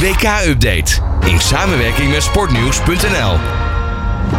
WK-update 0.00 1.00
in 1.26 1.40
samenwerking 1.40 2.10
met 2.10 2.22
sportnieuws.nl. 2.22 3.34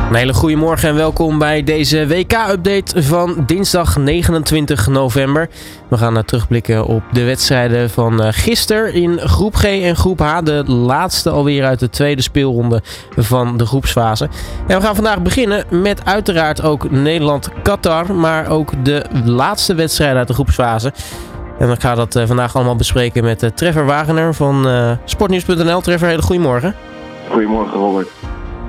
Een 0.10 0.16
hele 0.16 0.34
goede 0.34 0.56
morgen 0.56 0.90
en 0.90 0.96
welkom 0.96 1.38
bij 1.40 1.64
deze 1.64 2.08
WK-update 2.08 3.04
van 3.04 3.44
dinsdag 3.46 3.98
29 3.98 4.88
november. 4.88 5.50
We 5.88 5.98
gaan 5.98 6.26
terugblikken 6.26 6.86
op 6.86 7.04
de 7.12 7.24
wedstrijden 7.24 7.90
van 7.90 8.24
eh, 8.24 8.28
gisteren 8.32 8.94
in 8.94 9.20
groep 9.20 9.56
G 9.56 9.64
en 9.64 9.96
groep 9.96 10.20
H. 10.20 10.38
De 10.44 10.64
laatste 10.66 11.30
alweer 11.30 11.66
uit 11.66 11.80
de 11.80 11.90
tweede 11.90 12.22
speelronde 12.22 12.82
van 13.16 13.58
de 13.58 13.66
groepsfase. 13.66 14.30
En 14.68 14.78
we 14.78 14.86
gaan 14.86 14.96
vandaag 14.96 15.22
beginnen 15.22 15.66
met 15.70 16.06
uiteraard 16.06 16.62
ook 16.62 16.92
Nederland-Qatar, 16.92 18.16
maar 18.16 18.50
ook 18.50 18.86
de 18.86 19.06
laatste 19.26 19.76
wedstrijd 19.76 20.16
uit 20.16 20.28
de 20.28 20.34
groepsfase. 20.34 20.94
En 21.60 21.70
ik 21.70 21.82
ga 21.82 21.96
dat 21.96 22.16
eh, 22.16 22.28
vandaag 22.28 22.56
allemaal 22.56 22.76
bespreken 22.76 23.24
met 23.24 23.44
uh, 23.44 23.50
Trevor 23.50 23.86
Wagener 23.86 24.34
van 24.34 24.68
uh, 24.68 24.92
Sportnieuws.nl. 25.04 25.82
Trevor, 25.82 26.08
hele 26.08 26.22
goedemorgen. 26.22 26.76
Goedemorgen, 27.30 27.78
Robert. 27.78 28.08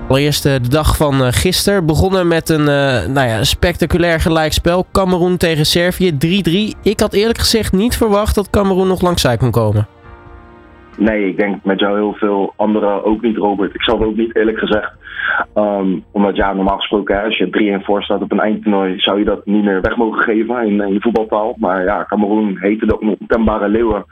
Allereerst 0.08 0.42
de 0.42 0.60
dag 0.68 0.96
van 0.96 1.32
gisteren. 1.32 1.86
Begonnen 1.86 2.28
met 2.28 2.48
een 2.48 2.64
nou 3.12 3.28
ja, 3.28 3.44
spectaculair 3.44 4.20
gelijkspel. 4.20 4.86
Cameroen 4.92 5.36
tegen 5.36 5.66
Servië 5.66 6.12
3-3. 6.74 6.78
Ik 6.82 7.00
had 7.00 7.12
eerlijk 7.12 7.38
gezegd 7.38 7.72
niet 7.72 7.96
verwacht 7.96 8.34
dat 8.34 8.50
Cameroen 8.50 8.88
nog 8.88 9.00
langs 9.00 9.22
zij 9.22 9.36
kon 9.36 9.50
komen. 9.50 9.88
Nee, 10.98 11.26
ik 11.26 11.38
denk 11.38 11.64
met 11.64 11.80
jou 11.80 11.96
heel 11.96 12.12
veel 12.12 12.52
anderen 12.56 13.04
ook 13.04 13.22
niet, 13.22 13.36
Robert. 13.36 13.74
Ik 13.74 13.82
het 13.82 14.02
ook 14.02 14.16
niet 14.16 14.36
eerlijk 14.36 14.58
gezegd. 14.58 14.92
Um, 15.54 16.04
omdat 16.10 16.36
ja, 16.36 16.52
normaal 16.52 16.76
gesproken, 16.76 17.22
als 17.24 17.36
je 17.36 17.78
3-1 17.80 17.84
voor 17.84 18.02
staat 18.02 18.22
op 18.22 18.32
een 18.32 18.40
eindtoernooi, 18.40 18.98
zou 18.98 19.18
je 19.18 19.24
dat 19.24 19.46
niet 19.46 19.64
meer 19.64 19.80
weg 19.80 19.96
mogen 19.96 20.22
geven 20.22 20.66
in, 20.66 20.80
in 20.80 20.92
je 20.92 21.00
voetbaltaal. 21.00 21.54
Maar 21.58 21.84
ja, 21.84 22.04
Cameroen 22.04 22.56
heette 22.60 22.86
de 22.86 23.00
ontembare 23.00 23.68
leeuwen. 23.68 24.04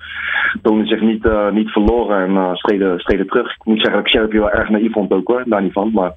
Tonen 0.63 0.87
zich 0.87 1.01
niet, 1.01 1.25
uh, 1.25 1.51
niet 1.51 1.71
verloren 1.71 2.27
en 2.27 2.31
uh, 2.31 2.55
streden, 2.55 2.99
streden 2.99 3.27
terug. 3.27 3.55
Ik 3.55 3.65
moet 3.65 3.81
zeggen 3.81 3.97
dat 3.97 4.07
ik 4.07 4.21
Servië 4.21 4.39
wel 4.39 4.51
erg 4.51 4.69
naïef 4.69 4.93
vond 4.93 5.13
ook 5.13 5.29
hoor, 5.29 5.43
daar 5.47 5.63
niet 5.63 5.73
van. 5.73 5.91
Maar 5.93 6.13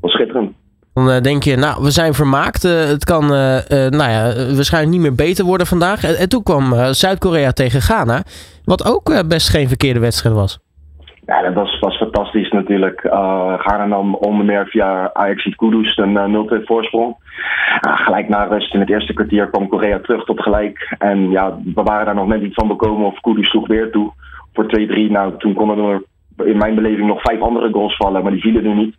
was 0.00 0.12
schitterend. 0.12 0.65
Dan 0.96 1.08
uh, 1.08 1.20
denk 1.20 1.42
je, 1.42 1.56
nou, 1.56 1.82
we 1.82 1.90
zijn 1.90 2.14
vermaakt. 2.14 2.62
het 2.62 3.04
kan 3.04 3.26
nou 3.26 4.10
ja, 4.10 4.22
waarschijnlijk 4.54 4.92
niet 4.92 5.02
meer 5.02 5.14
beter 5.14 5.44
worden 5.44 5.66
vandaag. 5.66 6.04
En, 6.04 6.16
en 6.16 6.28
toen 6.28 6.42
kwam 6.42 6.94
Zuid-Korea 6.94 7.50
tegen 7.52 7.80
Ghana. 7.80 8.22
Wat 8.64 8.86
ook 8.86 9.28
best 9.28 9.48
geen 9.48 9.68
verkeerde 9.68 10.00
wedstrijd 10.00 10.34
was. 10.34 10.58
Ja, 11.26 11.42
dat 11.42 11.54
was, 11.54 11.78
was 11.78 11.96
fantastisch 11.96 12.50
natuurlijk. 12.50 13.04
Uh, 13.04 13.58
Ghana 13.58 13.86
nam 13.86 14.14
onder 14.14 14.44
meer 14.44 14.66
via 14.66 15.10
Ajax 15.12 15.54
Kudus 15.56 15.96
een 15.96 16.48
0-2 16.60 16.64
voorsprong. 16.64 17.16
Gelijk 17.80 18.28
na 18.28 18.44
rust 18.44 18.74
in 18.74 18.80
het 18.80 18.90
eerste 18.90 19.12
kwartier 19.12 19.50
kwam 19.50 19.68
Korea 19.68 19.98
terug 19.98 20.24
tot 20.24 20.42
gelijk. 20.42 20.94
En 20.98 21.30
ja, 21.30 21.58
we 21.74 21.82
waren 21.82 22.06
daar 22.06 22.14
nog 22.14 22.26
net 22.26 22.42
niet 22.42 22.54
van 22.54 22.68
bekomen 22.68 23.06
of 23.06 23.20
Kudus 23.20 23.50
sloeg 23.50 23.66
weer 23.66 23.90
toe 23.90 24.12
voor 24.52 24.64
2-3. 24.64 25.10
Nou, 25.10 25.34
toen 25.38 25.54
konden 25.54 25.78
er 25.78 26.02
in 26.46 26.56
mijn 26.56 26.74
beleving 26.74 27.06
nog 27.06 27.20
vijf 27.22 27.40
andere 27.40 27.72
goals 27.72 27.96
vallen, 27.96 28.22
maar 28.22 28.32
die 28.32 28.40
vielen 28.40 28.64
er 28.64 28.74
niet. 28.74 28.96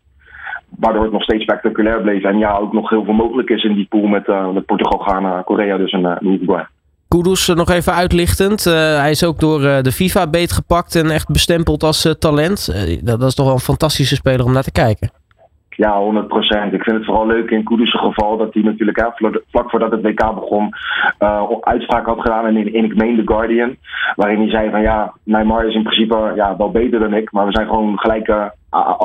Waardoor 0.70 1.04
het 1.04 1.12
nog 1.12 1.24
steeds 1.24 1.44
spectaculair 1.44 2.02
bleef. 2.02 2.24
En 2.24 2.38
ja, 2.38 2.58
ook 2.58 2.74
nog 2.74 2.90
heel 2.90 3.04
veel 3.04 3.14
mogelijk 3.14 3.50
is 3.50 3.64
in 3.64 3.74
die 3.74 3.88
pool 3.90 4.08
met, 4.08 4.28
uh, 4.28 4.50
met 4.50 4.66
Portugal, 4.66 5.00
Ghana, 5.00 5.42
Korea 5.42 5.78
dus 5.78 5.92
en 5.92 6.02
uh, 6.02 6.16
Uruguay. 6.20 6.66
Kudus 7.08 7.48
nog 7.48 7.70
even 7.70 7.94
uitlichtend. 7.94 8.66
Uh, 8.66 8.74
hij 8.74 9.12
is 9.12 9.24
ook 9.24 9.40
door 9.40 9.60
de 9.60 9.92
FIFA 9.92 10.28
beetgepakt 10.28 10.96
en 10.96 11.12
echt 11.12 11.28
bestempeld 11.28 11.84
als 11.84 12.16
talent. 12.20 12.66
Dat, 13.04 13.22
is 13.22 13.36
toch 13.36 13.46
wel 13.46 13.56
een 13.56 13.62
fantastische 13.62 14.16
speler 14.16 14.46
om 14.46 14.54
naar 14.54 14.64
te 14.64 14.72
kijken. 14.72 15.12
Ja, 15.78 16.00
100 16.00 16.28
procent. 16.28 16.74
Ik 16.74 16.84
vind 16.84 16.98
het 16.98 17.06
vooral 17.06 17.28
leuk 17.28 17.50
in 17.50 17.64
Kudus' 17.64 18.00
geval 18.00 18.38
dat 18.38 18.54
hij 18.54 18.64
natuurlijk 18.64 18.98
hè, 18.98 19.08
vlak 19.50 19.70
voordat 19.70 19.92
het 19.92 20.02
WK 20.02 20.36
begon 20.36 20.74
uitspraak 21.62 22.06
had 22.06 22.22
gedaan 22.22 22.58
in, 22.58 22.74
in 22.74 22.84
ik 22.84 22.96
meen 22.96 23.16
The 23.16 23.34
Guardian. 23.34 23.76
Waarin 24.16 24.40
hij 24.40 24.50
zei 24.50 24.70
van 24.70 24.82
ja, 24.82 25.14
Neymar 25.24 25.66
is 25.66 25.76
in 25.76 25.84
principe 25.84 26.32
ja, 26.36 26.58
wel 26.58 26.72
beter 26.72 27.00
dan 27.00 27.14
ik, 27.14 27.32
maar 27.32 27.46
we 27.46 27.52
zijn 27.52 27.68
gewoon 27.68 28.00
gelijke 28.00 28.54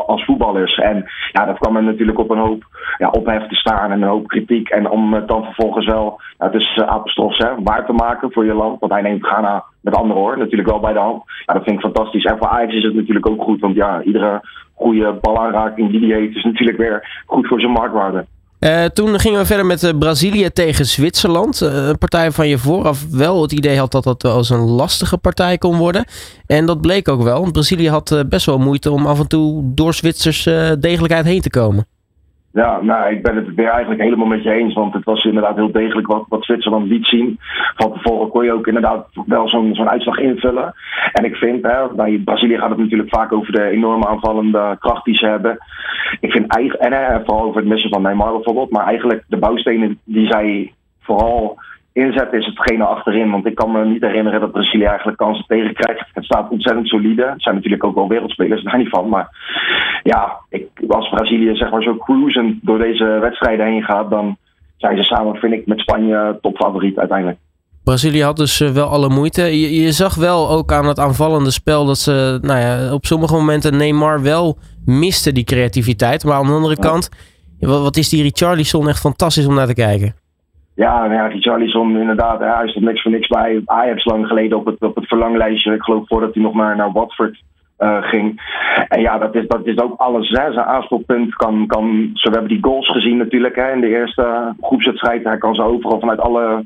als 0.06 0.25
voetballers. 0.25 0.75
En 0.75 1.05
ja, 1.33 1.45
dat 1.45 1.59
kwam 1.59 1.77
er 1.77 1.83
natuurlijk 1.83 2.19
op 2.19 2.31
een 2.31 2.39
hoop 2.39 2.65
ja, 2.98 3.09
ophef 3.09 3.47
te 3.47 3.55
staan 3.55 3.91
en 3.91 4.03
een 4.03 4.09
hoop 4.09 4.27
kritiek. 4.27 4.69
En 4.69 4.91
om 4.91 5.15
het 5.15 5.28
dan 5.28 5.45
vervolgens 5.45 5.87
wel, 5.87 6.21
ja, 6.39 6.49
dus 6.49 6.77
uh, 6.77 6.87
apostros, 6.87 7.39
hè, 7.39 7.62
waar 7.62 7.87
te 7.87 7.93
maken 7.93 8.33
voor 8.33 8.44
je 8.44 8.54
land. 8.54 8.81
Want 8.81 8.93
hij 8.93 9.03
neemt 9.03 9.27
Ghana 9.27 9.65
met 9.81 9.97
andere 9.97 10.21
hoor, 10.21 10.39
natuurlijk 10.39 10.69
wel 10.69 10.81
bij 10.81 10.93
de 10.93 10.99
hand. 10.99 11.22
Ja, 11.47 11.54
dat 11.54 11.62
vind 11.62 11.77
ik 11.77 11.83
fantastisch. 11.83 12.25
En 12.25 12.39
voor 12.39 12.49
Ajax 12.49 12.75
is 12.75 12.84
het 12.84 12.94
natuurlijk 12.94 13.28
ook 13.28 13.43
goed, 13.43 13.60
want 13.60 13.75
ja, 13.75 14.03
iedere 14.03 14.41
goede 14.82 15.19
balaanraking 15.20 15.91
die 15.91 16.10
hij 16.10 16.20
heeft 16.20 16.37
is 16.37 16.44
natuurlijk 16.44 16.78
weer 16.78 17.22
goed 17.26 17.47
voor 17.47 17.60
zijn 17.60 17.72
marktwaarde. 17.72 18.25
Uh, 18.60 18.84
toen 18.84 19.19
gingen 19.20 19.38
we 19.38 19.47
verder 19.47 19.66
met 19.66 19.82
uh, 19.82 19.98
Brazilië 19.98 20.50
tegen 20.50 20.84
Zwitserland. 20.84 21.60
Uh, 21.62 21.87
een 21.88 21.98
partij 21.98 22.31
van 22.31 22.48
je 22.48 22.59
vooraf 22.59 23.10
wel 23.10 23.42
het 23.42 23.53
idee 23.53 23.78
had 23.78 23.92
dat 23.92 24.04
dat 24.04 24.25
als 24.25 24.50
een 24.50 24.60
lastige 24.60 25.19
partij 25.19 25.59
kon 25.59 25.76
worden. 25.76 26.04
En 26.47 26.66
dat 26.66 26.81
bleek 26.81 27.09
ook 27.09 27.22
wel, 27.22 27.41
want 27.41 27.53
Brazilië 27.53 27.88
had 27.88 28.25
best 28.28 28.47
wel 28.47 28.59
moeite 28.59 28.91
om 28.91 29.06
af 29.06 29.19
en 29.19 29.28
toe 29.28 29.62
door 29.75 29.94
Zwitsers 29.94 30.42
degelijkheid 30.78 31.25
heen 31.25 31.41
te 31.41 31.50
komen. 31.50 31.87
Ja, 32.53 32.81
nou, 32.83 33.11
ik 33.11 33.23
ben 33.23 33.37
het 33.37 33.55
weer 33.55 33.69
eigenlijk 33.69 34.03
helemaal 34.03 34.27
met 34.27 34.43
je 34.43 34.51
eens. 34.51 34.75
Want 34.75 34.95
het 34.95 35.05
was 35.05 35.25
inderdaad 35.25 35.57
heel 35.57 35.73
degelijk 35.73 36.07
wat, 36.07 36.25
wat 36.29 36.45
Zwitserland 36.45 36.87
liet 36.87 37.07
zien. 37.07 37.39
Van 37.77 37.93
tevoren 37.93 38.29
kon 38.29 38.45
je 38.45 38.53
ook 38.53 38.67
inderdaad 38.67 39.07
wel 39.27 39.49
zo'n 39.49 39.75
zo'n 39.75 39.89
uitslag 39.89 40.19
invullen. 40.19 40.75
En 41.13 41.25
ik 41.25 41.37
vind, 41.37 41.63
hè, 41.63 41.95
bij 41.95 42.21
Brazilië 42.25 42.59
gaat 42.59 42.71
het 42.71 42.79
natuurlijk 42.79 43.15
vaak 43.15 43.33
over 43.33 43.53
de 43.53 43.69
enorme 43.69 44.07
aanvallende 44.07 44.77
kracht 44.79 45.05
die 45.05 45.17
ze 45.17 45.27
hebben. 45.27 45.59
Ik 46.21 46.33
vind 46.33 46.55
eigenlijk, 46.55 46.93
en 46.93 47.23
vooral 47.25 47.45
over 47.45 47.61
het 47.61 47.69
missen 47.69 47.91
van 47.91 48.03
Neymar 48.03 48.33
bijvoorbeeld. 48.33 48.71
Maar 48.71 48.87
eigenlijk 48.87 49.25
de 49.27 49.39
bouwstenen 49.39 49.99
die 50.05 50.27
zij 50.27 50.73
vooral 51.01 51.59
inzetten 51.92 52.38
is 52.38 52.47
hetgene 52.47 52.84
achterin. 52.84 53.30
Want 53.30 53.47
ik 53.47 53.54
kan 53.54 53.72
me 53.72 53.84
niet 53.84 54.03
herinneren 54.03 54.41
dat 54.41 54.53
Brazilië 54.53 54.84
eigenlijk 54.84 55.19
kansen 55.19 55.44
tegenkrijgt. 55.47 56.08
Het 56.12 56.25
staat 56.25 56.50
ontzettend 56.50 56.88
solide. 56.88 57.26
Het 57.26 57.42
zijn 57.42 57.54
natuurlijk 57.54 57.84
ook 57.84 57.94
wel 57.94 58.08
wereldspelers, 58.08 58.62
daar 58.62 58.78
niet 58.78 58.88
van. 58.88 59.08
Maar 59.08 59.28
ja, 60.03 60.41
ik, 60.48 60.69
als 60.88 61.08
Brazilië 61.08 61.56
zeg 61.56 61.70
maar 61.70 61.82
zo 61.82 61.97
cruisend 61.97 62.58
door 62.62 62.78
deze 62.78 63.04
wedstrijden 63.04 63.66
heen 63.66 63.82
gaat, 63.82 64.10
dan 64.10 64.36
zijn 64.76 64.97
ze 64.97 65.03
samen, 65.03 65.36
vind 65.36 65.53
ik, 65.53 65.66
met 65.66 65.80
Spanje 65.80 66.38
topfavoriet 66.41 66.98
uiteindelijk. 66.98 67.38
Brazilië 67.84 68.22
had 68.22 68.36
dus 68.36 68.59
wel 68.59 68.86
alle 68.86 69.09
moeite. 69.09 69.42
Je, 69.42 69.82
je, 69.82 69.92
zag 69.92 70.14
wel 70.14 70.50
ook 70.50 70.72
aan 70.72 70.86
het 70.86 70.98
aanvallende 70.98 71.50
spel 71.50 71.86
dat 71.86 71.98
ze 71.98 72.38
nou 72.42 72.60
ja, 72.60 72.94
op 72.94 73.06
sommige 73.06 73.34
momenten 73.34 73.76
Neymar 73.76 74.22
wel 74.22 74.59
miste 74.84 75.32
die 75.32 75.44
creativiteit. 75.44 76.24
Maar 76.24 76.34
aan 76.34 76.47
de 76.47 76.53
andere 76.53 76.78
kant, 76.78 77.09
wat 77.60 77.97
is 77.97 78.09
die 78.09 78.22
Richarlison 78.22 78.88
echt 78.88 79.00
fantastisch 79.00 79.47
om 79.47 79.54
naar 79.54 79.66
te 79.66 79.74
kijken. 79.74 80.22
Ja, 80.75 80.99
nou 80.99 81.12
ja, 81.12 81.27
Richarlison 81.27 81.99
inderdaad. 81.99 82.41
Hij 82.41 82.69
stond 82.69 82.84
niks 82.84 83.03
voor 83.03 83.10
niks 83.10 83.28
bij 83.28 83.62
Ajax 83.65 84.05
lang 84.05 84.27
geleden 84.27 84.59
op 84.59 84.66
het, 84.66 84.81
op 84.81 84.94
het 84.94 85.06
verlanglijstje. 85.06 85.75
Ik 85.75 85.83
geloof 85.83 86.06
voordat 86.06 86.34
hij 86.34 86.43
nog 86.43 86.53
maar 86.53 86.77
naar 86.77 86.93
Watford 86.93 87.43
uh, 87.78 88.03
ging. 88.03 88.41
En 88.88 89.00
ja, 89.00 89.19
dat 89.19 89.34
is, 89.34 89.47
dat 89.47 89.66
is 89.66 89.78
ook 89.78 90.00
alles. 90.00 90.28
Hè. 90.28 90.53
Zijn 90.53 90.66
aanspelpunt 90.66 91.34
kan, 91.34 91.66
kan. 91.66 92.10
Zo, 92.15 92.28
we 92.28 92.34
hebben 92.34 92.55
die 92.55 92.65
goals 92.65 92.91
gezien 92.91 93.16
natuurlijk 93.16 93.56
hè, 93.56 93.72
in 93.72 93.81
de 93.81 93.88
eerste 93.88 94.55
groepswedstrijd. 94.60 95.25
Hij 95.25 95.38
kan 95.38 95.55
ze 95.55 95.62
overal 95.62 96.00
vanuit 96.00 96.21
alle 96.21 96.65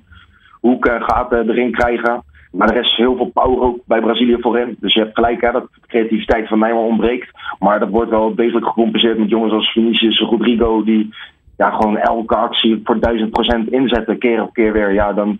hoeken 0.60 1.02
gaten 1.02 1.50
erin 1.50 1.72
krijgen. 1.72 2.22
Maar 2.52 2.70
er 2.70 2.84
is 2.84 2.96
heel 2.96 3.16
veel 3.16 3.30
power 3.34 3.60
ook 3.60 3.78
bij 3.84 4.00
Brazilië 4.00 4.36
voorin. 4.40 4.76
Dus 4.80 4.94
je 4.94 5.00
hebt 5.00 5.14
gelijk 5.14 5.40
hè, 5.40 5.52
dat 5.52 5.68
creativiteit 5.86 6.48
van 6.48 6.58
Neymar 6.58 6.82
ontbreekt. 6.82 7.30
Maar 7.58 7.78
dat 7.78 7.88
wordt 7.88 8.10
wel 8.10 8.34
degelijk 8.34 8.66
gecompenseerd 8.66 9.18
met 9.18 9.30
jongens 9.30 9.52
als 9.52 9.72
Vinicius, 9.72 10.18
Rodrigo, 10.18 10.84
die 10.84 11.14
ja, 11.56 11.70
gewoon 11.70 11.96
elke 11.96 12.36
actie 12.36 12.80
voor 12.84 13.00
duizend 13.00 13.30
procent 13.30 13.72
inzetten, 13.72 14.18
keer 14.18 14.42
op 14.42 14.52
keer 14.52 14.72
weer. 14.72 14.92
Ja, 14.92 15.12
dan 15.12 15.38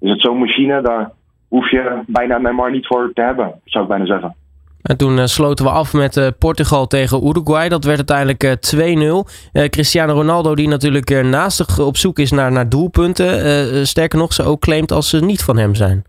is 0.00 0.10
het 0.10 0.20
zo'n 0.20 0.38
machine, 0.38 0.82
daar 0.82 1.10
hoef 1.48 1.70
je 1.70 2.02
bijna 2.06 2.38
Neymar 2.38 2.70
niet 2.70 2.86
voor 2.86 3.10
te 3.14 3.22
hebben, 3.22 3.60
zou 3.64 3.84
ik 3.84 3.90
bijna 3.90 4.06
zeggen. 4.06 4.34
En 4.82 4.96
toen 4.96 5.16
uh, 5.16 5.24
sloten 5.24 5.64
we 5.64 5.70
af 5.70 5.92
met 5.92 6.16
uh, 6.16 6.26
Portugal 6.38 6.86
tegen 6.86 7.26
Uruguay. 7.26 7.68
Dat 7.68 7.84
werd 7.84 8.10
uiteindelijk 8.10 8.72
uh, 8.72 9.22
2-0. 9.62 9.68
Cristiano 9.70 10.12
Ronaldo, 10.12 10.54
die 10.54 10.68
natuurlijk 10.68 11.22
naastig 11.22 11.78
op 11.78 11.96
zoek 11.96 12.18
is 12.18 12.30
naar, 12.30 12.52
naar 12.52 12.68
doelpunten. 12.68 13.86
sterker 13.86 14.18
nog, 14.18 14.32
ze 14.32 14.42
ook 14.42 14.60
claimt 14.60 14.92
als 14.92 15.10
ze 15.10 15.24
niet 15.24 15.44
van 15.44 15.58
hem 15.58 15.74
zijn. 15.74 16.04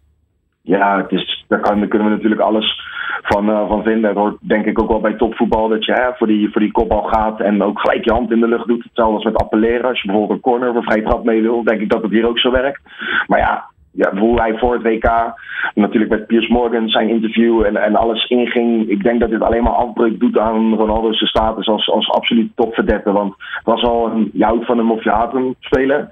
Ja, 0.62 0.97
het 0.97 1.12
is, 1.12 1.39
daar, 1.50 1.60
kan, 1.60 1.88
kunnen 1.88 2.08
we 2.08 2.14
natuurlijk 2.14 2.42
alles 2.42 2.88
van, 3.22 3.50
uh, 3.50 3.68
van 3.68 3.84
vinden. 3.84 4.10
Het 4.10 4.20
hoort 4.20 4.38
denk 4.40 4.66
ik 4.66 4.82
ook 4.82 4.90
wel 4.90 5.00
bij 5.00 5.14
topvoetbal 5.14 5.68
dat 5.68 5.85
je 5.85 5.94
hè, 5.94 6.09
voor, 6.14 6.28
die, 6.28 6.52
voor 6.52 6.62
die 6.62 6.72
kopbal 6.72 7.03
gaat 7.03 7.40
en 7.40 7.62
ook 7.64 7.79
gelijk 7.79 8.06
je 8.06 8.12
hand 8.12 8.32
in 8.32 8.40
de 8.40 8.47
lucht 8.47 8.68
doet. 8.68 8.84
Hetzelfde 8.84 9.16
als 9.16 9.23
met 9.23 9.41
appelleren. 9.41 9.90
Als 9.90 10.02
je 10.02 10.08
bijvoorbeeld 10.08 10.38
een 10.38 10.52
corner 10.52 10.70
of 10.70 10.76
een 10.76 10.84
vrij 10.84 11.02
trap 11.02 11.23
mee 11.23 11.41
wil, 11.41 11.64
denk 11.64 11.82
ik 11.82 11.90
dat 11.90 12.02
het 12.02 12.12
hier 12.12 12.28
ook 12.28 12.40
zo 12.40 12.52
werkt. 12.52 12.82
Maar 13.28 13.40
ja, 13.40 13.66
ja, 13.91 14.16
hoe 14.16 14.41
hij 14.41 14.58
voor 14.58 14.74
het 14.74 14.82
WK 14.82 15.34
natuurlijk 15.74 16.12
met 16.12 16.28
Piers 16.28 16.47
Morgan 16.47 16.90
zijn 16.90 17.09
interview 17.09 17.66
en, 17.66 17.76
en 17.78 17.96
alles 17.96 18.26
inging. 18.26 18.90
Ik 18.90 19.03
denk 19.03 19.20
dat 19.20 19.30
dit 19.30 19.41
alleen 19.41 19.64
maar 19.64 19.74
afbreuk 19.74 20.20
doet 20.20 20.38
aan 20.38 20.74
Ronaldo's 20.74 21.28
status 21.28 21.68
als, 21.68 21.90
als 21.90 22.12
absoluut 22.12 22.52
topverdette. 22.56 23.12
Want 23.12 23.34
het 23.38 23.66
was 23.66 23.84
al 23.84 24.12
een, 24.12 24.30
je 24.34 24.58
van 24.62 24.78
hem 24.78 24.91
of 24.91 25.03
je 25.03 25.09
haat 25.09 25.34
hem 25.34 25.56
spelen. 25.59 26.09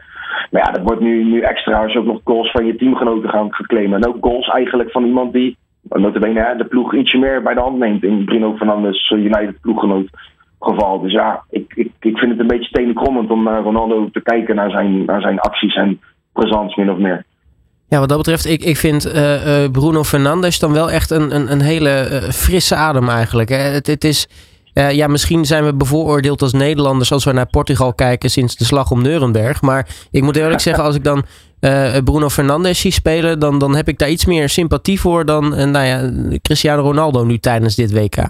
Maar 0.52 0.62
ja, 0.66 0.72
dat 0.72 0.84
wordt 0.84 1.02
nu, 1.02 1.24
nu 1.24 1.40
extra 1.40 1.82
als 1.82 1.94
je 1.94 2.00
ook 2.00 2.06
nog 2.06 2.22
goals 2.24 2.52
van 2.52 2.66
je 2.66 2.76
teamgenoten 2.76 3.30
gaan 3.30 3.50
claimen. 3.50 4.02
En 4.02 4.08
ook 4.08 4.26
goals 4.26 4.48
eigenlijk 4.48 4.92
van 4.92 5.06
iemand 5.06 5.34
die 5.34 5.58
notabene 5.90 6.56
de 6.58 6.66
ploeg 6.66 6.94
ietsje 6.94 7.18
meer 7.18 7.42
bij 7.42 7.54
de 7.54 7.60
hand 7.60 7.78
neemt. 7.78 8.04
In 8.04 8.26
Bruno 8.26 8.56
Fernandes 8.56 9.10
eh, 9.10 9.18
United 9.18 9.62
ploeggenoot 9.62 10.10
geval. 10.60 11.00
Dus 11.00 11.12
ja, 11.12 11.44
ik, 11.50 11.74
ik, 11.76 11.92
ik 12.00 12.18
vind 12.18 12.32
het 12.32 12.40
een 12.40 12.48
beetje 12.48 12.72
tenenkrommend 12.72 13.32
om 13.32 13.44
naar 13.44 13.62
Ronaldo 13.62 14.10
te 14.12 14.22
kijken 14.22 14.56
naar 14.56 14.72
zijn, 14.72 15.06
naar 15.06 15.22
zijn 15.22 15.40
acties 15.40 15.76
en 15.76 16.00
presence 16.34 16.80
min 16.80 16.92
of 16.92 16.98
meer. 16.98 17.26
Ja, 17.90 18.00
wat 18.00 18.10
dat 18.10 18.18
betreft, 18.18 18.46
ik, 18.46 18.64
ik 18.64 18.78
vind 18.78 19.08
uh, 19.08 19.64
uh, 19.64 19.70
Bruno 19.72 20.04
Fernandes 20.04 20.60
dan 20.60 20.72
wel 20.74 20.92
echt 20.92 21.12
een, 21.12 21.36
een, 21.36 21.52
een 21.52 21.62
hele 21.62 22.10
uh, 22.12 22.32
frisse 22.32 22.76
adem 22.76 23.10
eigenlijk. 23.10 23.50
Hè. 23.50 23.58
Het, 23.58 23.88
het 23.88 24.04
is, 24.04 24.28
ja, 24.74 25.08
misschien 25.08 25.46
zijn 25.46 25.66
we 25.66 25.74
bevooroordeeld 25.74 26.42
als 26.42 26.54
Nederlanders 26.54 27.12
als 27.12 27.24
we 27.24 27.32
naar 27.32 27.46
Portugal 27.46 27.94
kijken 27.94 28.30
sinds 28.30 28.56
de 28.56 28.66
slag 28.66 28.92
om 28.92 29.02
Nuremberg. 29.02 29.62
Maar 29.62 29.88
ik 30.12 30.24
moet 30.24 30.36
eerlijk 30.36 30.62
zeggen, 30.62 30.84
als 30.84 30.96
ik 30.96 31.04
dan 31.04 31.26
Bruno 32.04 32.30
Fernandes 32.30 32.80
zie 32.80 32.92
spelen, 32.92 33.40
dan, 33.40 33.60
dan 33.60 33.76
heb 33.76 33.88
ik 33.88 33.98
daar 33.98 34.10
iets 34.10 34.26
meer 34.26 34.50
sympathie 34.50 35.00
voor 35.00 35.26
dan 35.26 35.72
nou 35.72 35.86
ja, 35.86 36.12
Cristiano 36.42 36.82
Ronaldo 36.82 37.24
nu 37.24 37.38
tijdens 37.38 37.76
dit 37.76 37.92
WK. 37.92 38.28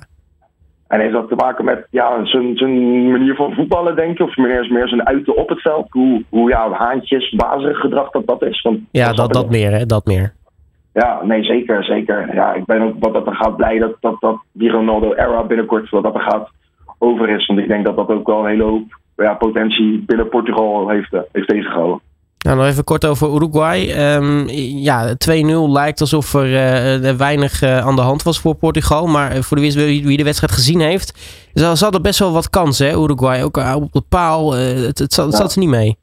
En 0.87 0.99
heeft 0.99 1.13
dat 1.13 1.27
te 1.27 1.35
maken 1.35 1.65
met 1.65 1.87
ja, 1.91 2.25
zijn, 2.25 2.57
zijn 2.57 3.11
manier 3.11 3.35
van 3.35 3.53
voetballen, 3.53 3.95
denk 3.95 4.17
je? 4.17 4.23
Of 4.23 4.37
meer, 4.37 4.67
meer 4.69 4.87
zijn 4.87 5.07
uiten 5.07 5.37
op 5.37 5.49
het 5.49 5.61
veld? 5.61 5.87
Hoe, 5.89 6.23
hoe 6.29 6.49
ja, 6.49 6.71
haantjes, 6.71 7.29
bazig 7.29 7.77
gedrag 7.77 8.09
dat 8.09 8.27
dat 8.27 8.43
is? 8.43 8.61
Want, 8.61 8.79
ja, 8.91 9.13
dat, 9.13 9.33
dat 9.33 9.49
meer, 9.49 9.71
hè? 9.71 9.85
Dat 9.85 10.05
meer. 10.05 10.33
Ja, 10.93 11.19
nee, 11.23 11.43
zeker, 11.43 11.83
zeker. 11.83 12.33
Ja, 12.33 12.53
ik 12.53 12.65
ben 12.65 12.81
ook 12.81 12.95
wat 12.99 13.13
dat 13.13 13.27
er 13.27 13.35
gaat 13.35 13.55
blij 13.55 13.77
dat, 13.79 13.95
dat, 13.99 14.15
dat 14.19 14.37
die 14.51 14.69
Ronaldo-era 14.69 15.43
binnenkort 15.43 15.89
wat 15.89 16.03
dat 16.03 16.15
er 16.15 16.21
gaat 16.21 16.49
over 16.97 17.29
is. 17.29 17.45
Want 17.45 17.59
ik 17.59 17.67
denk 17.67 17.85
dat 17.85 17.95
dat 17.95 18.09
ook 18.09 18.27
wel 18.27 18.39
een 18.39 18.49
hele 18.49 18.63
hoop 18.63 18.99
ja, 19.15 19.33
potentie 19.33 20.03
binnen 20.05 20.29
Portugal 20.29 20.89
heeft, 20.89 21.13
uh, 21.13 21.21
heeft 21.31 21.47
tegengehouden. 21.47 22.01
Nou, 22.47 22.59
nog 22.59 22.67
even 22.67 22.83
kort 22.83 23.05
over 23.05 23.35
Uruguay. 23.35 23.79
Um, 24.15 24.47
ja, 24.89 25.13
2-0 25.13 25.15
lijkt 25.69 26.01
alsof 26.01 26.33
er 26.33 26.49
uh, 27.03 27.11
weinig 27.11 27.63
uh, 27.63 27.85
aan 27.85 27.95
de 27.95 28.01
hand 28.01 28.23
was 28.23 28.39
voor 28.39 28.55
Portugal. 28.55 29.07
Maar 29.07 29.43
voor 29.43 29.57
de 29.57 29.73
wie 29.83 30.17
de 30.17 30.23
wedstrijd 30.23 30.53
gezien 30.53 30.79
heeft, 30.79 31.09
ze 31.53 31.83
hadden 31.83 32.01
best 32.01 32.19
wel 32.19 32.31
wat 32.31 32.49
kansen, 32.49 32.87
hè, 32.87 32.97
Uruguay. 32.97 33.43
Ook 33.43 33.57
op 33.75 33.91
de 33.91 34.03
paal, 34.09 34.53
het, 34.53 34.99
het, 34.99 35.13
zat, 35.13 35.25
het 35.25 35.35
zat 35.35 35.53
er 35.53 35.59
niet 35.59 35.69
mee. 35.69 35.95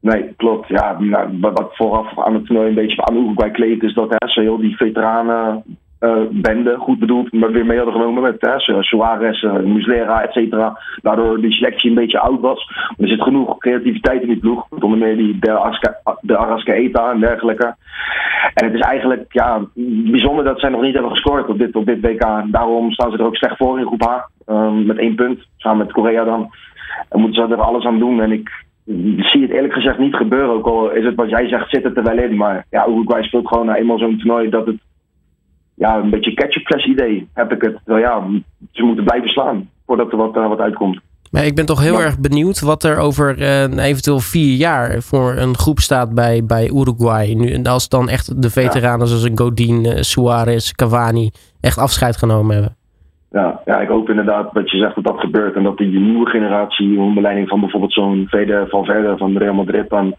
Nee, 0.00 0.34
klopt. 0.36 0.68
Ja, 0.68 0.96
nou, 0.98 1.38
wat 1.40 1.68
vooraf 1.72 2.18
aan 2.18 2.34
het 2.34 2.46
toernooi 2.46 2.68
een 2.68 2.74
beetje 2.74 3.04
aan 3.04 3.16
Uruguay 3.16 3.50
kleedt, 3.50 3.82
is 3.82 3.94
dat 3.94 4.08
hè, 4.08 4.28
ze 4.28 4.40
heel 4.40 4.58
die 4.58 4.76
veteranen 4.76 5.64
bende, 6.30 6.76
goed 6.78 6.98
bedoeld, 6.98 7.32
maar 7.32 7.52
weer 7.52 7.66
mee 7.66 7.76
hadden 7.76 7.94
genomen 7.94 8.22
met 8.22 8.36
hè, 8.40 8.82
Suarez, 8.82 9.42
uh, 9.42 9.52
Muslera, 9.52 10.22
et 10.22 10.32
cetera. 10.32 10.78
Daardoor 11.02 11.40
die 11.40 11.52
selectie 11.52 11.88
een 11.88 11.96
beetje 11.96 12.18
oud 12.18 12.40
was. 12.40 12.70
Er 12.98 13.08
zit 13.08 13.22
genoeg 13.22 13.58
creativiteit 13.58 14.22
in 14.22 14.28
die 14.28 14.38
ploeg. 14.38 14.66
Onder 14.80 14.98
meer 14.98 15.16
die 15.16 15.38
de, 15.40 15.52
Aska, 15.52 16.00
de 16.20 16.36
Arascaeta 16.36 17.10
en 17.10 17.20
dergelijke. 17.20 17.74
En 18.54 18.64
het 18.64 18.74
is 18.74 18.80
eigenlijk 18.80 19.32
ja, 19.32 19.60
bijzonder 20.10 20.44
dat 20.44 20.60
zij 20.60 20.70
nog 20.70 20.82
niet 20.82 20.94
hebben 20.94 21.10
gescoord 21.10 21.48
op 21.48 21.58
dit, 21.58 21.76
op 21.76 21.86
dit 21.86 22.00
WK. 22.00 22.42
Daarom 22.46 22.90
staan 22.90 23.10
ze 23.10 23.18
er 23.18 23.24
ook 23.24 23.36
slecht 23.36 23.56
voor 23.56 23.78
in 23.78 23.86
groep 23.86 24.02
H. 24.02 24.50
Um, 24.50 24.86
met 24.86 24.98
één 24.98 25.14
punt, 25.14 25.46
samen 25.56 25.78
met 25.78 25.92
Korea 25.92 26.24
dan. 26.24 26.50
En 27.08 27.20
moeten 27.20 27.48
ze 27.48 27.54
er 27.54 27.62
alles 27.62 27.84
aan 27.84 27.98
doen. 27.98 28.20
En 28.20 28.32
ik 28.32 28.64
zie 29.16 29.42
het 29.42 29.50
eerlijk 29.50 29.72
gezegd 29.72 29.98
niet 29.98 30.14
gebeuren. 30.14 30.50
Ook 30.50 30.66
al 30.66 30.90
is 30.90 31.04
het 31.04 31.14
wat 31.14 31.30
jij 31.30 31.48
zegt, 31.48 31.70
zit 31.70 31.84
het 31.84 31.96
er 31.96 32.02
wel 32.02 32.18
in. 32.18 32.36
Maar 32.36 32.64
ja, 32.70 32.86
Uruguay 32.88 33.22
speelt 33.22 33.48
gewoon 33.48 33.72
eenmaal 33.72 33.98
zo'n 33.98 34.18
toernooi 34.18 34.48
dat 34.48 34.66
het 34.66 34.76
ja, 35.76 35.96
een 35.96 36.10
beetje 36.10 36.34
ketchup 36.34 36.80
idee 36.86 37.28
heb 37.34 37.52
ik 37.52 37.62
het. 37.62 37.78
Wel 37.84 37.98
ja, 37.98 38.22
ze 38.70 38.82
moeten 38.82 39.04
blijven 39.04 39.28
slaan 39.28 39.68
voordat 39.86 40.12
er 40.12 40.16
wat, 40.16 40.36
uh, 40.36 40.48
wat 40.48 40.60
uitkomt. 40.60 41.00
Maar 41.30 41.44
ik 41.44 41.54
ben 41.54 41.66
toch 41.66 41.80
heel 41.80 42.00
erg 42.00 42.18
benieuwd 42.18 42.60
wat 42.60 42.84
er 42.84 42.98
over 42.98 43.38
uh, 43.38 43.84
eventueel 43.84 44.18
vier 44.18 44.56
jaar 44.56 45.02
voor 45.02 45.36
een 45.36 45.56
groep 45.56 45.78
staat 45.78 46.14
bij, 46.14 46.44
bij 46.44 46.70
Uruguay. 46.70 47.32
Nu, 47.32 47.62
als 47.62 47.88
dan 47.88 48.08
echt 48.08 48.42
de 48.42 48.50
veteranen 48.50 49.06
zoals 49.06 49.28
Godin, 49.34 49.84
uh, 49.84 49.92
Suarez, 50.00 50.72
Cavani 50.72 51.30
echt 51.60 51.78
afscheid 51.78 52.16
genomen 52.16 52.54
hebben. 52.54 52.76
Ja, 53.30 53.60
ja, 53.64 53.80
ik 53.80 53.88
hoop 53.88 54.08
inderdaad 54.08 54.54
dat 54.54 54.70
je 54.70 54.78
zegt 54.78 54.94
dat 54.94 55.04
dat 55.04 55.20
gebeurt. 55.20 55.54
En 55.54 55.62
dat 55.62 55.78
die 55.78 56.00
nieuwe 56.00 56.30
generatie, 56.30 56.98
onder 56.98 57.22
leiding 57.22 57.48
van 57.48 57.60
bijvoorbeeld 57.60 57.92
zo'n 57.92 58.26
Vede 58.28 58.66
van 58.68 58.84
Verder 58.84 59.18
van 59.18 59.36
Real 59.36 59.54
Madrid, 59.54 59.88
dan 59.88 60.14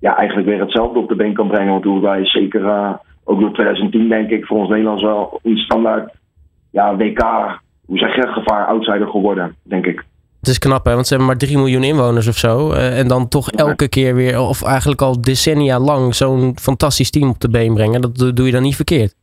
ja, 0.00 0.16
eigenlijk 0.16 0.48
weer 0.48 0.60
hetzelfde 0.60 0.98
op 0.98 1.08
de 1.08 1.16
been 1.16 1.34
kan 1.34 1.48
brengen. 1.48 1.72
Want 1.72 1.84
Uruguay 1.84 2.20
is 2.20 2.32
zeker 2.32 2.62
ook 3.24 3.40
door 3.40 3.52
2010 3.52 4.08
denk 4.08 4.30
ik 4.30 4.46
voor 4.46 4.58
ons 4.58 4.68
Nederlands 4.68 5.02
wel 5.02 5.40
een 5.42 5.56
standaard 5.56 6.12
ja, 6.70 6.96
WK, 6.96 7.22
hoe 7.86 7.98
zeg 7.98 8.14
je, 8.14 8.26
gevaar 8.26 8.66
outsider 8.66 9.08
geworden, 9.08 9.54
denk 9.62 9.86
ik. 9.86 10.04
Het 10.38 10.48
is 10.48 10.58
knap, 10.58 10.84
hè? 10.84 10.94
want 10.94 11.06
ze 11.06 11.14
hebben 11.14 11.32
maar 11.32 11.38
3 11.38 11.56
miljoen 11.56 11.82
inwoners 11.82 12.28
of 12.28 12.36
zo. 12.36 12.70
Uh, 12.70 12.98
en 12.98 13.08
dan 13.08 13.28
toch 13.28 13.50
elke 13.50 13.88
keer 13.88 14.14
weer, 14.14 14.40
of 14.40 14.62
eigenlijk 14.62 15.02
al 15.02 15.20
decennia 15.20 15.78
lang, 15.78 16.14
zo'n 16.14 16.52
fantastisch 16.58 17.10
team 17.10 17.28
op 17.28 17.40
de 17.40 17.50
been 17.50 17.74
brengen. 17.74 18.00
Dat 18.00 18.32
doe 18.34 18.46
je 18.46 18.52
dan 18.52 18.62
niet 18.62 18.76
verkeerd. 18.76 19.14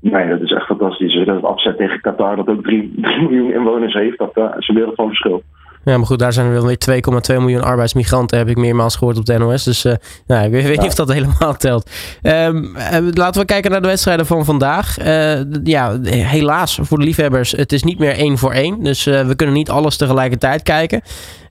Nee, 0.00 0.28
dat 0.28 0.40
is 0.40 0.52
echt 0.52 0.66
fantastisch. 0.66 1.24
Dat 1.24 1.34
het 1.34 1.44
afzet 1.44 1.76
tegen 1.76 2.00
Qatar, 2.00 2.36
dat 2.36 2.48
ook 2.48 2.62
3, 2.62 2.92
3 3.00 3.20
miljoen 3.20 3.52
inwoners 3.52 3.94
heeft, 3.94 4.18
dat 4.18 4.36
uh, 4.36 4.44
is 4.58 4.68
een 4.68 4.74
wereld 4.74 4.94
van 4.94 5.06
verschil. 5.06 5.42
Ja, 5.84 5.96
maar 5.96 6.06
goed, 6.06 6.18
daar 6.18 6.32
zijn 6.32 6.46
er 6.46 6.52
wel 6.52 6.66
weer 6.66 7.02
2,2 7.32 7.36
miljoen 7.36 7.62
arbeidsmigranten, 7.62 8.38
heb 8.38 8.48
ik 8.48 8.56
meermaals 8.56 8.96
gehoord 8.96 9.18
op 9.18 9.26
de 9.26 9.38
NOS. 9.38 9.64
Dus 9.64 9.84
uh, 9.84 9.94
nou, 10.26 10.44
ik 10.44 10.50
weet, 10.50 10.80
niet 10.80 10.88
of 10.88 10.94
dat 10.94 11.12
helemaal 11.12 11.56
telt. 11.56 11.90
Um, 12.22 12.76
laten 13.12 13.40
we 13.40 13.46
kijken 13.46 13.70
naar 13.70 13.80
de 13.82 13.86
wedstrijden 13.86 14.26
van 14.26 14.44
vandaag. 14.44 14.98
Uh, 14.98 15.40
ja, 15.64 16.00
helaas 16.02 16.78
voor 16.82 16.98
de 16.98 17.04
liefhebbers, 17.04 17.50
het 17.50 17.72
is 17.72 17.82
niet 17.82 17.98
meer 17.98 18.12
één 18.12 18.38
voor 18.38 18.52
één. 18.52 18.82
Dus 18.82 19.04
we 19.04 19.34
kunnen 19.36 19.54
niet 19.54 19.70
alles 19.70 19.96
tegelijkertijd 19.96 20.62
kijken. 20.62 21.02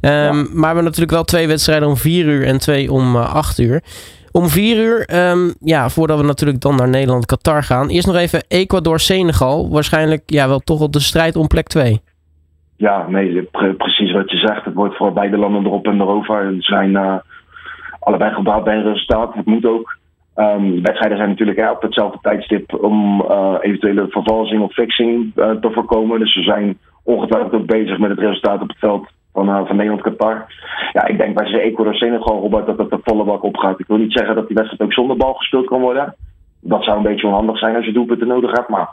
Um, 0.01 0.11
ja. 0.11 0.31
Maar 0.31 0.51
we 0.53 0.65
hebben 0.65 0.83
natuurlijk 0.83 1.11
wel 1.11 1.23
twee 1.23 1.47
wedstrijden 1.47 1.87
om 1.87 1.97
4 1.97 2.25
uur 2.25 2.45
en 2.45 2.57
twee 2.57 2.91
om 2.91 3.15
8 3.15 3.59
uur. 3.59 3.83
Om 4.31 4.49
4 4.49 4.77
uur, 4.77 5.29
um, 5.29 5.53
ja, 5.63 5.89
voordat 5.89 6.19
we 6.19 6.25
natuurlijk 6.25 6.61
dan 6.61 6.75
naar 6.75 6.89
Nederland-Qatar 6.89 7.63
gaan. 7.63 7.89
Eerst 7.89 8.07
nog 8.07 8.15
even 8.15 8.43
Ecuador-Senegal. 8.47 9.69
Waarschijnlijk 9.69 10.23
ja, 10.25 10.47
wel 10.47 10.59
toch 10.59 10.79
wel 10.79 10.91
de 10.91 10.99
strijd 10.99 11.35
om 11.35 11.47
plek 11.47 11.67
2 11.67 12.01
ja, 12.79 13.05
nee, 13.07 13.49
precies 13.77 14.11
wat 14.11 14.31
je 14.31 14.37
zegt. 14.37 14.65
Het 14.65 14.73
wordt 14.73 14.95
voor 14.95 15.13
beide 15.13 15.37
landen 15.37 15.65
erop 15.65 15.87
en 15.87 16.01
erover. 16.01 16.53
Ze 16.53 16.61
zijn 16.61 16.91
uh, 16.91 17.15
allebei 17.99 18.33
gebouwd 18.33 18.63
bij 18.63 18.75
een 18.75 18.91
resultaat. 18.91 19.33
Het 19.33 19.45
moet 19.45 19.65
ook. 19.65 19.97
Um, 20.35 20.81
wedstrijden 20.81 21.17
zijn 21.17 21.29
natuurlijk 21.29 21.57
ja, 21.57 21.71
op 21.71 21.81
hetzelfde 21.81 22.17
tijdstip 22.21 22.83
om 22.83 23.21
uh, 23.21 23.55
eventuele 23.61 24.07
vervalsing 24.09 24.61
of 24.61 24.73
fixing 24.73 25.31
uh, 25.35 25.51
te 25.51 25.71
voorkomen. 25.71 26.19
Dus 26.19 26.35
we 26.35 26.41
zijn 26.41 26.77
ongetwijfeld 27.03 27.53
ook 27.53 27.65
bezig 27.65 27.97
met 27.97 28.09
het 28.09 28.19
resultaat 28.19 28.61
op 28.61 28.67
het 28.67 28.79
veld 28.79 29.07
van, 29.33 29.45
van 29.45 29.75
Nederland-Qatar. 29.75 30.45
Ja, 30.93 31.07
ik 31.07 31.17
denk 31.17 31.35
bij 31.35 31.47
ze 31.47 31.59
Ecuador-Senegal, 31.59 32.39
Robert, 32.39 32.65
dat 32.65 32.77
het 32.77 32.89
de 32.89 32.99
volle 33.03 33.23
bak 33.23 33.43
opgaat. 33.43 33.79
Ik 33.79 33.87
wil 33.87 33.97
niet 33.97 34.13
zeggen 34.13 34.35
dat 34.35 34.47
die 34.47 34.55
wedstrijd 34.55 34.81
ook 34.81 34.93
zonder 34.93 35.17
bal 35.17 35.33
gespeeld 35.33 35.65
kan 35.65 35.81
worden. 35.81 36.15
Dat 36.61 36.83
zou 36.83 36.97
een 36.97 37.03
beetje 37.03 37.27
onhandig 37.27 37.57
zijn 37.57 37.75
als 37.75 37.85
je 37.85 37.91
doelpunten 37.91 38.27
nodig 38.27 38.51
hebt. 38.51 38.69
Maar 38.69 38.89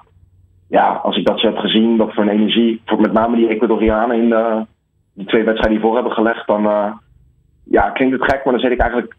ja, 0.69 1.01
als 1.03 1.17
ik 1.17 1.27
dat 1.27 1.41
zo 1.41 1.47
heb 1.47 1.57
gezien, 1.57 1.97
wat 1.97 2.15
voor 2.15 2.23
een 2.23 2.39
energie, 2.39 2.83
voor 2.85 3.01
met 3.01 3.13
name 3.13 3.37
die 3.37 3.49
Ecuadorianen 3.49 4.17
in 4.17 4.29
de, 4.29 4.67
die 5.13 5.27
twee 5.27 5.45
wedstrijden 5.45 5.79
die 5.79 5.87
voor 5.87 5.95
hebben 5.95 6.13
gelegd, 6.13 6.47
dan 6.47 6.65
uh, 6.65 6.93
ja, 7.65 7.91
klinkt 7.91 8.21
het 8.21 8.31
gek, 8.31 8.45
maar 8.45 8.53
dan 8.53 8.63
zit 8.63 8.73
ik 8.73 8.81
eigenlijk 8.81 9.17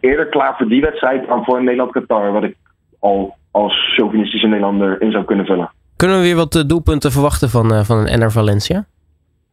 eerder 0.00 0.26
klaar 0.26 0.54
voor 0.56 0.68
die 0.68 0.80
wedstrijd 0.80 1.28
dan 1.28 1.44
voor 1.44 1.62
Nederland-Qatar, 1.62 2.32
wat 2.32 2.42
ik 2.42 2.56
al 2.98 3.34
als 3.50 3.94
chauvinistische 3.94 4.46
Nederlander 4.46 5.00
in 5.02 5.10
zou 5.10 5.24
kunnen 5.24 5.46
vullen. 5.46 5.70
Kunnen 5.96 6.16
we 6.16 6.22
weer 6.22 6.36
wat 6.36 6.54
eh, 6.54 6.62
doelpunten 6.66 7.12
verwachten 7.12 7.48
van, 7.48 7.72
uh, 7.72 7.80
van 7.80 7.96
een 7.96 8.18
NR 8.18 8.30
Valencia? 8.30 8.84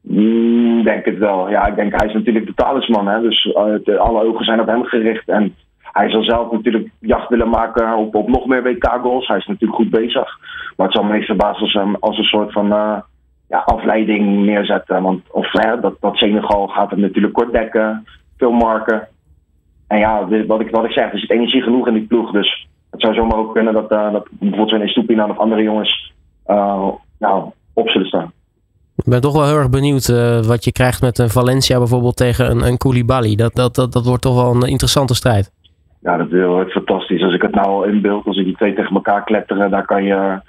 Mm, 0.02 0.84
denk 0.84 1.06
het 1.06 1.18
wel. 1.18 1.50
Ja, 1.50 1.66
ik 1.68 1.76
denk 1.76 2.00
hij 2.00 2.08
is 2.08 2.14
natuurlijk 2.14 2.46
de 2.46 2.54
talisman, 2.54 3.08
hè, 3.08 3.22
dus 3.22 3.46
uh, 3.46 4.00
alle 4.00 4.24
ogen 4.24 4.46
zijn 4.46 4.60
op 4.60 4.68
hem 4.68 4.84
gericht 4.84 5.28
en 5.28 5.56
hij 5.94 6.10
zal 6.10 6.24
zelf 6.24 6.52
natuurlijk 6.52 6.90
jacht 7.00 7.30
willen 7.30 7.50
maken 7.50 7.98
op, 7.98 8.16
op 8.16 8.28
nog 8.28 8.46
meer 8.46 8.64
WK-goals. 8.64 9.28
Hij 9.28 9.38
is 9.38 9.46
natuurlijk 9.46 9.80
goed 9.80 9.90
bezig. 9.90 10.40
Maar 10.78 10.88
het 10.88 10.96
zal 10.96 11.04
me 11.04 11.18
niet 11.18 11.26
verbazen 11.26 11.62
als, 11.62 11.74
hem 11.74 11.96
een 12.00 12.24
soort 12.24 12.52
van 12.52 12.66
uh, 12.66 12.98
ja, 13.48 13.58
afleiding 13.58 14.46
neerzetten. 14.46 15.04
Want 15.04 15.22
of, 15.32 15.52
hè, 15.52 15.80
dat, 15.80 15.96
dat 16.00 16.16
Senegal 16.16 16.68
gaat 16.68 16.90
het 16.90 17.00
natuurlijk 17.00 17.34
kort 17.34 17.52
dekken, 17.52 18.06
veel 18.38 18.52
marken. 18.52 19.08
En 19.88 20.00
ja, 20.00 20.28
wat 20.48 20.60
ik, 20.60 20.70
wat 20.70 20.86
ik 20.86 20.92
zeg, 20.92 21.12
er 21.12 21.20
zit 21.20 21.32
energie 21.32 21.62
genoeg 21.62 21.88
in 21.88 21.94
die 21.94 22.08
ploeg. 22.08 22.32
Dus 22.32 22.68
het 22.92 23.02
zou 23.02 23.14
zomaar 23.14 23.38
ook 23.38 23.54
kunnen 23.54 23.74
dat, 23.74 23.92
uh, 23.92 24.12
dat 24.12 24.28
bijvoorbeeld 24.32 24.70
zo'n 24.70 24.82
Estupina 24.82 25.28
of 25.28 25.38
andere 25.38 25.62
jongens 25.62 26.14
nou, 27.20 27.52
op 27.74 27.90
zullen 27.90 28.08
staan. 28.08 28.32
Ik 28.96 29.06
ben 29.06 29.22
toch 29.22 29.34
wel 29.34 29.48
heel 29.48 29.58
erg 29.58 29.70
benieuwd 29.70 30.08
wat 30.46 30.64
je 30.64 30.72
krijgt 30.72 31.02
met 31.02 31.18
een 31.18 31.30
Valencia 31.30 31.78
bijvoorbeeld 31.78 32.18
tegen 32.18 32.52
een, 32.52 32.68
een 32.68 32.78
Koulibaly. 32.78 33.36
Dat, 33.36 33.56
dat, 33.56 33.76
dat, 33.76 33.92
dat 33.92 34.06
wordt 34.06 34.22
toch 34.22 34.36
wel 34.36 34.56
een 34.56 34.70
interessante 34.70 35.16
strijd 35.16 35.52
ja, 36.04 36.18
dat 36.18 36.32
is 36.68 36.72
fantastisch. 36.72 37.24
Als 37.24 37.34
ik 37.34 37.42
het 37.42 37.56
nou 37.56 37.68
al 37.68 37.84
inbeeld, 37.84 38.26
als 38.26 38.38
ik 38.38 38.46
die 38.46 38.56
twee 38.56 38.74
tegen 38.74 38.96
elkaar 38.96 39.24
kletteren, 39.24 39.72
daar 39.72 39.86
kan 39.86 40.04
je 40.04 40.42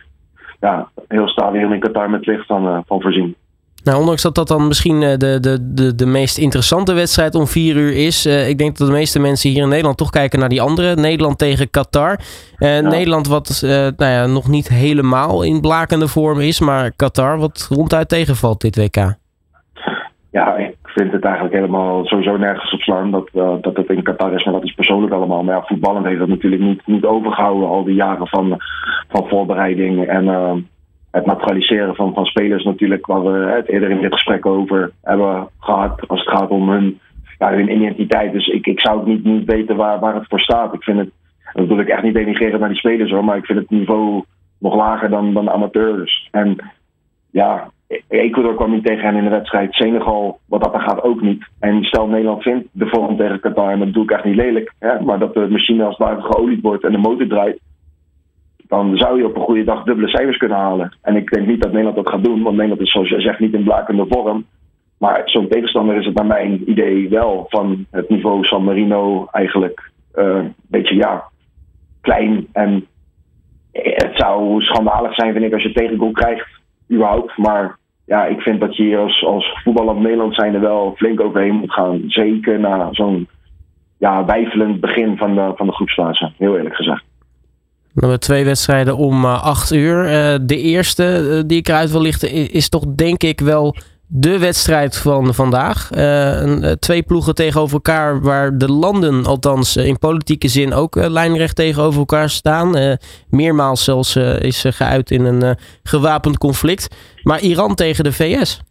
ja, 0.61 0.89
heel 1.09 1.29
stadion 1.29 1.73
in 1.73 1.81
Qatar 1.81 2.11
met 2.11 2.27
licht 2.27 2.47
van, 2.47 2.67
uh, 2.67 2.79
van 2.87 3.01
voorzien. 3.01 3.37
Nou, 3.85 3.99
ondanks 3.99 4.23
dat 4.23 4.35
dat 4.35 4.49
dan 4.49 4.67
misschien 4.67 5.03
eh, 5.03 5.17
de, 5.17 5.41
de, 5.41 5.75
de, 5.75 5.95
de 5.95 6.07
meest 6.07 6.39
interessante 6.39 6.93
wedstrijd 6.93 7.35
om 7.35 7.47
vier 7.47 7.77
uur 7.77 7.97
is. 8.07 8.27
Uh, 8.27 8.49
ik 8.49 8.59
denk 8.59 8.77
dat 8.79 8.87
de 8.87 8.93
meeste 8.93 9.21
mensen 9.21 9.51
hier 9.51 9.63
in 9.63 9.69
Nederland 9.69 9.97
toch 9.97 10.11
kijken 10.11 10.39
naar 10.39 10.49
die 10.49 10.63
andere. 10.63 10.95
Nederland 10.95 11.39
tegen 11.39 11.71
Qatar. 11.71 12.21
Uh, 12.59 12.75
ja. 12.75 12.81
Nederland 12.81 13.29
wat 13.29 13.59
nou 13.97 14.13
ja, 14.13 14.27
nog 14.27 14.49
niet 14.49 14.69
helemaal 14.69 15.43
in 15.43 15.61
blakende 15.61 16.09
vorm 16.09 16.41
is. 16.41 16.61
Maar 16.61 16.93
Qatar 16.97 17.39
wat 17.39 17.69
ronduit 17.71 18.09
tegenvalt 18.09 18.61
dit 18.61 18.77
WK. 18.77 19.15
Ja, 20.31 20.57
vind 20.95 21.13
het 21.13 21.25
eigenlijk 21.25 21.55
helemaal 21.55 22.05
sowieso 22.05 22.37
nergens 22.37 22.73
op 22.73 22.81
slaan 22.81 23.11
dat, 23.11 23.29
uh, 23.33 23.55
dat 23.61 23.77
het 23.77 23.89
in 23.89 24.03
Qatar 24.03 24.33
is, 24.33 24.45
maar 24.45 24.55
dat 24.55 24.65
is 24.65 24.75
persoonlijk 24.75 25.13
allemaal. 25.13 25.43
Maar 25.43 25.55
ja, 25.55 25.63
voetballend 25.63 26.07
heeft 26.07 26.19
dat 26.19 26.29
natuurlijk 26.29 26.63
niet, 26.63 26.87
niet 26.87 27.05
overgehouden 27.05 27.69
al 27.69 27.85
die 27.85 27.95
jaren 27.95 28.27
van, 28.27 28.57
van 29.09 29.29
voorbereiding 29.29 30.07
en 30.07 30.25
uh, 30.25 30.55
het 31.11 31.27
naturaliseren 31.27 31.95
van, 31.95 32.15
van 32.15 32.25
spelers 32.25 32.65
natuurlijk, 32.65 33.07
waar 33.07 33.23
we 33.23 33.53
het 33.57 33.69
eerder 33.69 33.91
in 33.91 34.01
dit 34.01 34.13
gesprek 34.13 34.47
over 34.47 34.93
hebben 35.03 35.49
gehad, 35.59 36.09
als 36.09 36.21
het 36.21 36.29
gaat 36.29 36.51
om 36.51 36.71
hun, 36.71 37.01
ja, 37.39 37.53
hun 37.53 37.73
identiteit. 37.73 38.33
Dus 38.33 38.47
ik, 38.47 38.67
ik 38.67 38.81
zou 38.81 38.99
ook 38.99 39.07
niet, 39.07 39.25
niet 39.25 39.45
weten 39.45 39.77
waar, 39.77 40.01
waar 40.01 40.15
het 40.15 40.29
voor 40.29 40.41
staat. 40.41 40.75
Ik 40.75 40.83
vind 40.83 40.99
het 40.99 41.11
dat 41.55 41.69
bedoel 41.69 41.81
ik 41.81 41.89
echt 41.89 42.03
niet 42.03 42.15
denigreren 42.15 42.61
naar 42.61 42.69
die 42.69 42.79
spelers 42.79 43.11
hoor, 43.11 43.25
maar 43.25 43.37
ik 43.37 43.45
vind 43.45 43.59
het 43.59 43.71
niveau 43.71 44.25
nog 44.59 44.75
lager 44.75 45.11
dan, 45.11 45.35
dan 45.35 45.51
amateurs. 45.51 46.29
En 46.31 46.57
ja, 47.31 47.71
Ecuador 48.09 48.55
kwam 48.55 48.71
niet 48.71 48.85
tegen 48.85 49.05
hen 49.05 49.17
in 49.17 49.25
de 49.25 49.31
wedstrijd. 49.31 49.75
Senegal, 49.75 50.39
wat 50.47 50.63
dat 50.63 50.75
er 50.75 50.81
gaat, 50.81 51.03
ook 51.03 51.21
niet. 51.21 51.45
En 51.61 51.85
stel 51.85 52.07
Nederland 52.07 52.43
vindt 52.43 52.69
de 52.73 52.87
vorm 52.87 53.17
tegen 53.17 53.41
Qatar, 53.41 53.71
en 53.71 53.79
dat 53.79 53.93
doe 53.93 54.03
ik 54.03 54.11
echt 54.11 54.25
niet 54.25 54.37
lelijk. 54.37 54.73
Hè? 54.79 55.01
Maar 55.01 55.19
dat 55.19 55.35
de 55.35 55.49
machine 55.49 55.85
als 55.85 55.99
het 55.99 56.25
geolied 56.25 56.63
wordt 56.63 56.85
en 56.85 56.93
de 56.93 56.99
motor 56.99 57.27
draait. 57.27 57.61
Dan 58.69 58.97
zou 58.97 59.19
je 59.19 59.27
op 59.27 59.37
een 59.37 59.43
goede 59.43 59.65
dag 59.65 59.83
dubbele 59.83 60.09
cijfers 60.09 60.37
kunnen 60.37 60.59
halen. 60.59 60.97
En 61.03 61.17
ik 61.17 61.31
denk 61.31 61.47
niet 61.47 61.63
dat 61.63 61.71
Nederland 61.71 61.97
dat 61.97 62.09
gaat 62.09 62.25
doen. 62.25 62.43
Want 62.43 62.57
Nederland 62.57 62.81
is 62.81 62.91
zoals 62.91 63.09
je 63.09 63.21
zegt 63.21 63.39
niet 63.39 63.55
in 63.55 63.65
blakende 63.65 64.07
vorm. 64.09 64.45
Maar 64.99 65.23
zo'n 65.25 65.49
tegenstander 65.49 65.97
is 65.97 66.07
het 66.07 66.15
naar 66.15 66.27
mijn 66.27 66.71
idee 66.71 67.09
wel 67.09 67.47
van 67.49 67.87
het 67.91 68.09
niveau 68.09 68.45
San 68.45 68.65
Marino 68.65 69.27
eigenlijk 69.31 69.91
uh, 70.15 70.25
een 70.25 70.55
beetje 70.69 70.95
ja, 70.95 71.25
klein. 72.01 72.47
En 72.53 72.87
het 73.73 74.13
zou 74.15 74.63
schandalig 74.63 75.15
zijn, 75.15 75.33
vind 75.33 75.45
ik, 75.45 75.53
als 75.53 75.63
je 75.63 75.73
tegengoal 75.73 76.11
krijgt, 76.11 76.54
überhaupt. 76.93 77.37
Maar 77.37 77.79
ja, 78.05 78.25
ik 78.27 78.41
vind 78.41 78.61
dat 78.61 78.77
je 78.77 78.83
hier 78.83 78.99
als, 78.99 79.25
als 79.25 79.61
voetballand 79.65 80.01
Nederland 80.01 80.35
zijn 80.35 80.55
er 80.55 80.61
wel 80.61 80.93
flink 80.97 81.21
overheen 81.21 81.55
moet 81.55 81.73
gaan. 81.73 82.03
Zeker 82.07 82.61
na 82.61 82.89
zo'n 82.91 83.29
ja, 83.99 84.25
wijfelend 84.25 84.81
begin 84.81 85.17
van 85.17 85.35
de, 85.35 85.53
van 85.57 85.67
de 85.67 85.73
groepsfase, 85.73 86.33
heel 86.39 86.57
eerlijk 86.57 86.75
gezegd. 86.75 87.05
We 87.93 88.01
hebben 88.01 88.21
twee 88.21 88.45
wedstrijden 88.45 88.97
om 88.97 89.25
uh, 89.25 89.45
acht 89.45 89.73
uur. 89.73 90.05
Uh, 90.05 90.39
de 90.43 90.59
eerste 90.59 91.21
uh, 91.23 91.43
die 91.47 91.59
ik 91.59 91.69
eruit 91.69 91.91
wil 91.91 92.01
lichten 92.01 92.51
is 92.51 92.69
toch 92.69 92.85
denk 92.95 93.23
ik 93.23 93.41
wel 93.41 93.77
de 94.17 94.39
wedstrijd 94.39 94.99
van 94.99 95.35
vandaag. 95.35 95.91
Uh, 95.97 96.73
twee 96.73 97.03
ploegen 97.03 97.35
tegenover 97.35 97.75
elkaar, 97.75 98.21
waar 98.21 98.59
de 98.59 98.73
landen, 98.73 99.25
althans 99.25 99.77
in 99.77 99.99
politieke 99.99 100.49
zin, 100.49 100.75
ook 100.75 100.95
lijnrecht 100.95 101.57
tegenover 101.57 101.99
elkaar 101.99 102.29
staan. 102.29 102.77
Uh, 102.77 102.93
meermaals 103.31 103.85
zelfs 103.85 104.17
is 104.41 104.65
geuit 104.69 105.11
in 105.11 105.25
een 105.25 105.57
gewapend 105.83 106.39
conflict. 106.39 107.19
Maar 107.23 107.41
Iran 107.41 107.75
tegen 107.75 108.05
de 108.05 108.13
VS. 108.13 108.63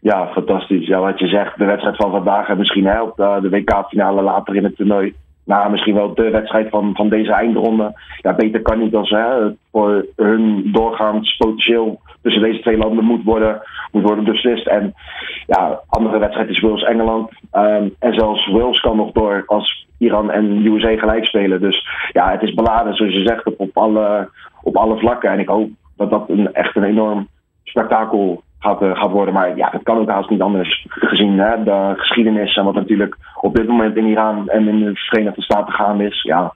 Ja, 0.00 0.30
fantastisch. 0.32 0.86
Ja, 0.86 1.00
wat 1.00 1.18
je 1.18 1.26
zegt, 1.26 1.58
de 1.58 1.64
wedstrijd 1.64 1.96
van 1.96 2.10
vandaag 2.10 2.48
en 2.48 2.58
misschien 2.58 2.86
helpt 2.86 3.16
de 3.16 3.48
WK-finale 3.50 4.22
later 4.22 4.56
in 4.56 4.64
het 4.64 4.76
toernooi 4.76 5.14
nou, 5.44 5.70
misschien 5.70 5.94
wel 5.94 6.14
de 6.14 6.30
wedstrijd 6.30 6.68
van, 6.68 6.94
van 6.94 7.08
deze 7.08 7.32
eindronde. 7.32 7.92
Ja, 8.20 8.34
beter 8.34 8.62
kan 8.62 8.78
niet 8.78 8.94
als 8.94 9.10
hè, 9.10 9.50
voor 9.70 10.06
hun 10.16 10.72
doorgaans 10.72 11.36
potentieel 11.36 12.00
tussen 12.22 12.42
deze 12.42 12.60
twee 12.60 12.76
landen 12.76 13.04
moet 13.04 13.24
worden, 13.24 13.62
moet 13.92 14.02
worden 14.02 14.24
beslist. 14.24 14.66
En 14.66 14.94
ja, 15.46 15.80
andere 15.88 16.18
wedstrijd 16.18 16.48
is 16.48 16.60
Wales-Engeland. 16.60 17.30
Um, 17.52 17.94
en 17.98 18.14
zelfs 18.14 18.50
Wales 18.50 18.80
kan 18.80 18.96
nog 18.96 19.12
door 19.12 19.42
als 19.46 19.86
Iran 19.98 20.30
en 20.30 20.66
USA 20.66 20.96
gelijk 20.96 21.24
spelen. 21.24 21.60
Dus 21.60 21.88
ja, 22.12 22.30
het 22.30 22.42
is 22.42 22.54
beladen, 22.54 22.94
zoals 22.94 23.14
je 23.14 23.26
zegt, 23.26 23.46
op, 23.46 23.54
op, 23.56 23.70
alle, 23.78 24.30
op 24.62 24.76
alle 24.76 24.98
vlakken. 24.98 25.30
En 25.30 25.38
ik 25.38 25.48
hoop 25.48 25.70
dat 25.96 26.10
dat 26.10 26.28
een, 26.28 26.52
echt 26.52 26.76
een 26.76 26.84
enorm 26.84 27.28
spektakel 27.64 28.42
gaat, 28.64 28.82
uh, 28.82 28.96
gaat 28.96 29.10
worden. 29.10 29.34
Maar 29.34 29.56
ja, 29.56 29.68
het 29.70 29.82
kan 29.82 29.98
ook 29.98 30.08
haast 30.08 30.30
niet 30.30 30.40
anders 30.40 30.86
gezien 30.88 31.38
hè, 31.38 31.62
de 31.62 31.92
geschiedenis 31.96 32.56
en 32.56 32.64
wat 32.64 32.74
natuurlijk 32.74 33.16
op 33.40 33.54
dit 33.54 33.66
moment 33.66 33.96
in 33.96 34.06
Iran 34.06 34.48
en 34.48 34.68
in 34.68 34.78
de 34.78 34.94
Verenigde 34.94 35.42
Staten 35.42 35.72
gaande 35.72 36.04
is. 36.04 36.22
Ja, 36.22 36.54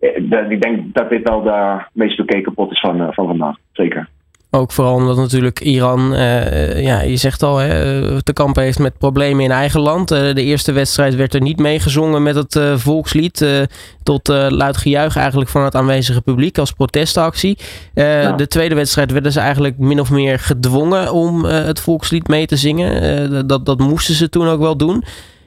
eh, 0.00 0.50
ik 0.50 0.62
denk 0.62 0.94
dat 0.94 1.08
dit 1.08 1.28
wel 1.28 1.42
de 1.42 1.78
meest 1.92 2.16
bekeken 2.16 2.54
pot 2.54 2.70
is 2.70 2.80
van, 2.80 3.00
uh, 3.00 3.08
van 3.10 3.26
vandaag. 3.26 3.56
Zeker. 3.72 4.08
Ook 4.54 4.72
vooral 4.72 4.94
omdat 4.94 5.16
natuurlijk 5.16 5.60
Iran, 5.60 6.12
uh, 6.12 6.82
ja, 6.82 7.00
je 7.00 7.16
zegt 7.16 7.42
al, 7.42 7.56
hè, 7.56 8.22
te 8.22 8.32
kampen 8.32 8.62
heeft 8.62 8.78
met 8.78 8.98
problemen 8.98 9.44
in 9.44 9.50
eigen 9.50 9.80
land. 9.80 10.12
Uh, 10.12 10.34
de 10.34 10.42
eerste 10.42 10.72
wedstrijd 10.72 11.14
werd 11.14 11.34
er 11.34 11.40
niet 11.40 11.58
meegezongen 11.58 12.22
met 12.22 12.34
het 12.34 12.54
uh, 12.54 12.76
volkslied. 12.76 13.66
tot 14.02 14.28
luid 14.28 14.76
gejuich 14.76 15.16
eigenlijk 15.16 15.50
van 15.50 15.62
het 15.62 15.74
aanwezige 15.74 16.22
publiek 16.22 16.58
als 16.58 16.72
protestactie. 16.72 17.58
Ja. 17.94 18.32
De 18.32 18.46
tweede 18.46 18.74
wedstrijd 18.74 19.12
werden 19.12 19.32
ze 19.32 19.40
eigenlijk 19.40 19.78
min 19.78 20.00
of 20.00 20.10
meer 20.10 20.38
gedwongen 20.38 21.12
om 21.12 21.44
het 21.44 21.80
volkslied 21.80 22.28
mee 22.28 22.46
te 22.46 22.56
zingen. 22.56 23.46
dat, 23.46 23.66
dat 23.66 23.78
moesten 23.78 24.14
ze 24.14 24.28
toen 24.28 24.48
ook 24.48 24.60
wel 24.60 24.76
doen. 24.76 25.04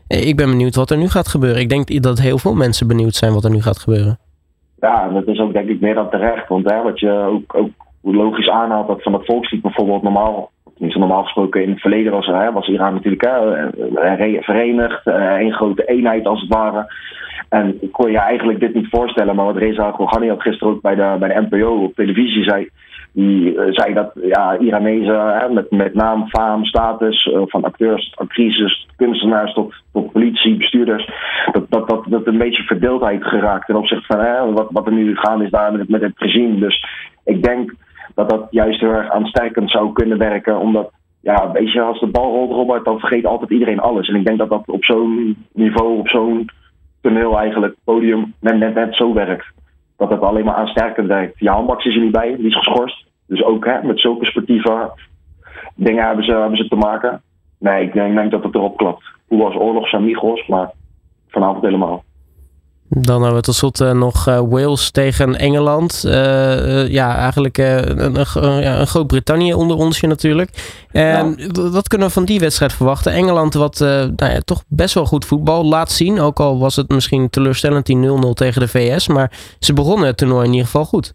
ik 0.08 0.36
ben 0.36 0.50
benieuwd 0.50 0.76
wat 0.76 0.90
er 0.90 0.98
nu 0.98 1.10
gaat 1.10 1.28
gebeuren. 1.28 1.62
Ik 1.62 1.70
denk 1.70 2.04
dat 2.04 2.20
heel 2.20 2.38
veel 2.38 2.54
mensen 2.54 2.88
benieuwd 2.88 3.16
zijn 3.16 3.34
wat 3.34 3.44
er 3.44 3.52
nu 3.52 3.62
gaat 3.62 3.80
gebeuren. 3.80 4.20
Ja, 4.80 5.10
dat 5.10 5.28
is 5.28 5.40
ook 5.40 5.54
denk 5.54 5.70
ik 5.70 5.82
meer 5.82 5.96
dan 5.96 6.10
terecht. 6.10 6.48
Want 6.48 6.70
hè, 6.70 6.82
wat 6.84 7.00
je 7.00 7.12
ook, 7.12 7.56
ook 7.56 7.70
logisch 8.14 8.50
aanhaalt 8.50 8.88
dat 8.88 9.04
van 9.04 9.14
het 9.14 9.26
volkslied 9.26 9.62
bijvoorbeeld 9.62 10.02
normaal, 10.02 10.52
tenminste 10.74 11.00
normaal 11.00 11.24
gesproken 11.24 11.64
in 11.64 11.70
het 11.70 11.82
verleden 11.82 12.12
was, 12.12 12.26
hè, 12.26 12.52
was 12.52 12.68
Iran 12.68 12.94
natuurlijk 12.94 13.24
hè, 13.24 14.42
verenigd, 14.42 15.08
één 15.38 15.54
grote 15.54 15.86
eenheid 15.86 16.26
als 16.26 16.42
het 16.42 16.50
ware. 16.50 16.94
En 17.50 17.78
ik 17.82 17.92
kon 17.92 18.12
je 18.12 18.20
eigenlijk 18.20 18.60
dit 18.60 18.74
niet 18.74 18.88
voorstellen, 18.90 19.36
maar 19.36 19.46
wat 19.46 19.58
Reza 19.58 19.92
Ghoughani 19.92 20.30
had 20.30 20.42
gisteren 20.42 20.74
ook 20.74 20.82
bij 20.82 20.96
de, 20.96 21.16
bij 21.20 21.34
de 21.34 21.48
NPO 21.50 21.84
op 21.84 21.96
televisie 21.96 22.44
zei, 22.44 22.70
die 23.12 23.56
zei 23.70 23.94
dat 23.94 24.12
ja, 24.22 24.58
Iranezen 24.58 25.54
met, 25.54 25.72
met 25.72 25.94
naam, 25.94 26.28
faam, 26.28 26.66
status, 26.66 27.30
van 27.46 27.64
acteurs, 27.64 28.14
actrices, 28.16 28.88
kunstenaars 28.96 29.54
tot, 29.54 29.74
tot 29.94 30.12
politie, 30.12 30.58
bestuurders, 30.58 31.10
dat, 31.52 31.66
dat, 31.70 31.90
dat, 31.90 32.06
dat 32.08 32.28
een 32.28 32.38
beetje 32.38 32.64
verdeeldheid 32.64 33.24
geraakt 33.24 33.66
ten 33.66 33.76
opzichte 33.76 34.06
van 34.06 34.20
hè, 34.20 34.52
wat, 34.52 34.68
wat 34.72 34.86
er 34.86 34.94
nu 34.94 35.16
gaan 35.16 35.42
is 35.42 35.50
daar 35.50 35.72
met, 35.72 35.90
met 35.90 36.02
het 36.02 36.14
regime. 36.16 36.60
Dus 36.60 36.86
ik 37.24 37.44
denk 37.44 37.74
dat 38.16 38.30
dat 38.30 38.48
juist 38.50 38.80
heel 38.80 38.92
erg 38.92 39.10
aansterkend 39.10 39.72
zou 39.72 39.94
kunnen 39.94 40.18
werken. 40.18 40.60
Omdat, 40.60 40.92
ja, 41.22 41.52
weet 41.52 41.72
je, 41.72 41.82
als 41.82 42.00
de 42.00 42.08
bal 42.08 42.32
rolt, 42.32 42.52
Robert, 42.52 42.86
dan 42.86 43.00
vergeet 43.00 43.26
altijd 43.26 43.52
iedereen 43.52 43.80
alles. 43.80 44.08
En 44.08 44.16
ik 44.16 44.26
denk 44.26 44.38
dat 44.38 44.50
dat 44.50 44.68
op 44.68 44.86
zo'n 44.86 45.46
niveau, 45.54 45.98
op 45.98 46.08
zo'n 46.08 46.50
toneel 47.02 47.40
eigenlijk, 47.40 47.76
podium, 47.84 48.34
net, 48.40 48.74
net, 48.74 48.96
zo 48.96 49.14
werkt. 49.14 49.46
Dat 49.98 50.10
het 50.10 50.22
alleen 50.22 50.46
maar 50.46 50.56
aansterkend 50.56 51.08
werkt. 51.08 51.40
Ja, 51.40 51.62
Max 51.62 51.86
is 51.86 51.96
er 51.96 52.02
niet 52.02 52.12
bij, 52.12 52.36
die 52.36 52.48
is 52.48 52.58
geschorst. 52.58 53.06
Dus 53.28 53.44
ook 53.44 53.66
hè, 53.66 53.84
met 53.84 54.00
zulke 54.00 54.26
sportieve 54.26 54.92
dingen 55.76 56.06
hebben 56.06 56.26
ze, 56.26 56.32
hebben 56.32 56.58
ze 56.58 56.68
te 56.68 56.76
maken. 56.76 57.22
Nee, 57.60 57.84
ik 57.84 57.94
denk, 57.94 58.10
ik 58.10 58.16
denk 58.16 58.32
dat 58.32 58.44
het 58.44 58.56
erop 58.56 58.78
klapt. 58.78 59.04
Hoe 59.28 59.44
was 59.44 59.56
oorlogs 59.56 59.94
amigos, 59.94 60.48
maar 60.48 60.72
vanavond 61.28 61.64
helemaal. 61.64 62.04
Dan 62.90 63.22
hebben 63.22 63.40
we 63.40 63.46
tot 63.46 63.56
slot 63.56 63.82
uh, 63.82 63.92
nog 63.92 64.28
uh, 64.28 64.42
Wales 64.50 64.92
tegen 64.92 65.36
Engeland. 65.40 66.04
Uh, 66.06 66.88
ja, 66.88 67.18
eigenlijk 67.18 67.58
een, 67.58 68.16
een, 68.16 68.26
een 68.80 68.88
Groot-Brittannië 68.88 69.54
onder 69.54 69.78
onsje 69.78 70.08
natuurlijk. 70.08 70.84
En 70.92 71.36
ja. 71.38 71.70
wat 71.70 71.88
kunnen 71.88 72.08
we 72.08 72.14
van 72.14 72.26
die 72.26 72.40
wedstrijd 72.40 72.74
verwachten? 72.74 73.12
Engeland 73.12 73.54
wat 73.54 73.80
nou 73.80 74.16
ja, 74.16 74.40
toch 74.46 74.64
best 74.68 74.94
wel 74.94 75.06
goed 75.06 75.26
voetbal 75.26 75.66
laat 75.66 75.92
zien. 75.92 76.20
Ook 76.20 76.40
al 76.40 76.60
was 76.60 76.76
het 76.76 76.90
misschien 76.90 77.30
teleurstellend 77.30 77.86
die 77.86 78.10
0-0 78.26 78.30
tegen 78.34 78.62
de 78.62 78.68
VS. 78.68 79.08
Maar 79.08 79.32
ze 79.60 79.74
begonnen 79.74 80.08
het 80.08 80.18
toernooi 80.18 80.46
in 80.46 80.52
ieder 80.52 80.66
geval 80.66 80.86
goed. 80.86 81.14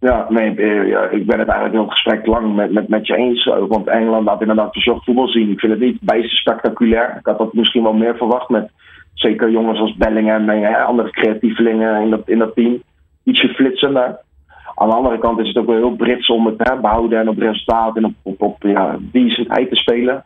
Ja, 0.00 0.26
nee, 0.28 0.54
ja, 0.86 1.08
ik 1.08 1.26
ben 1.26 1.38
het 1.38 1.48
eigenlijk 1.48 1.72
heel 1.72 1.90
gesprek 1.90 2.26
lang 2.26 2.54
met, 2.54 2.72
met, 2.72 2.88
met 2.88 3.06
je 3.06 3.16
eens. 3.16 3.44
Want 3.44 3.86
Engeland 3.86 4.24
laat 4.24 4.40
inderdaad 4.40 4.72
verzorgd 4.72 5.04
voetbal 5.04 5.28
zien. 5.28 5.50
Ik 5.50 5.60
vind 5.60 5.72
het 5.72 5.80
niet 5.80 6.00
bijster 6.00 6.38
spectaculair. 6.38 7.16
Ik 7.18 7.26
had 7.26 7.38
dat 7.38 7.52
misschien 7.52 7.82
wel 7.82 7.92
meer 7.92 8.16
verwacht 8.16 8.48
met 8.48 8.70
zeker 9.14 9.50
jongens 9.50 9.80
als 9.80 9.96
Bellingham 9.96 10.48
en 10.48 10.58
ja, 10.58 10.82
andere 10.82 11.10
creatievelingen 11.10 12.02
in 12.02 12.10
dat, 12.10 12.28
in 12.28 12.38
dat 12.38 12.54
team. 12.54 12.82
Ietsje 13.24 13.48
flitsender. 13.48 14.18
Aan 14.74 14.88
de 14.88 14.94
andere 14.94 15.18
kant 15.18 15.38
is 15.38 15.48
het 15.48 15.56
ook 15.56 15.66
wel 15.66 15.76
heel 15.76 15.96
Brits 15.96 16.26
om 16.26 16.46
het 16.46 16.68
hè, 16.68 16.76
behouden 16.80 17.18
en 17.18 17.28
op 17.28 17.38
resultaat 17.38 17.96
en 17.96 18.04
op, 18.04 18.14
op, 18.22 18.42
op 18.42 18.62
ja, 18.62 18.96
decentheid 19.00 19.68
te 19.68 19.76
spelen. 19.76 20.24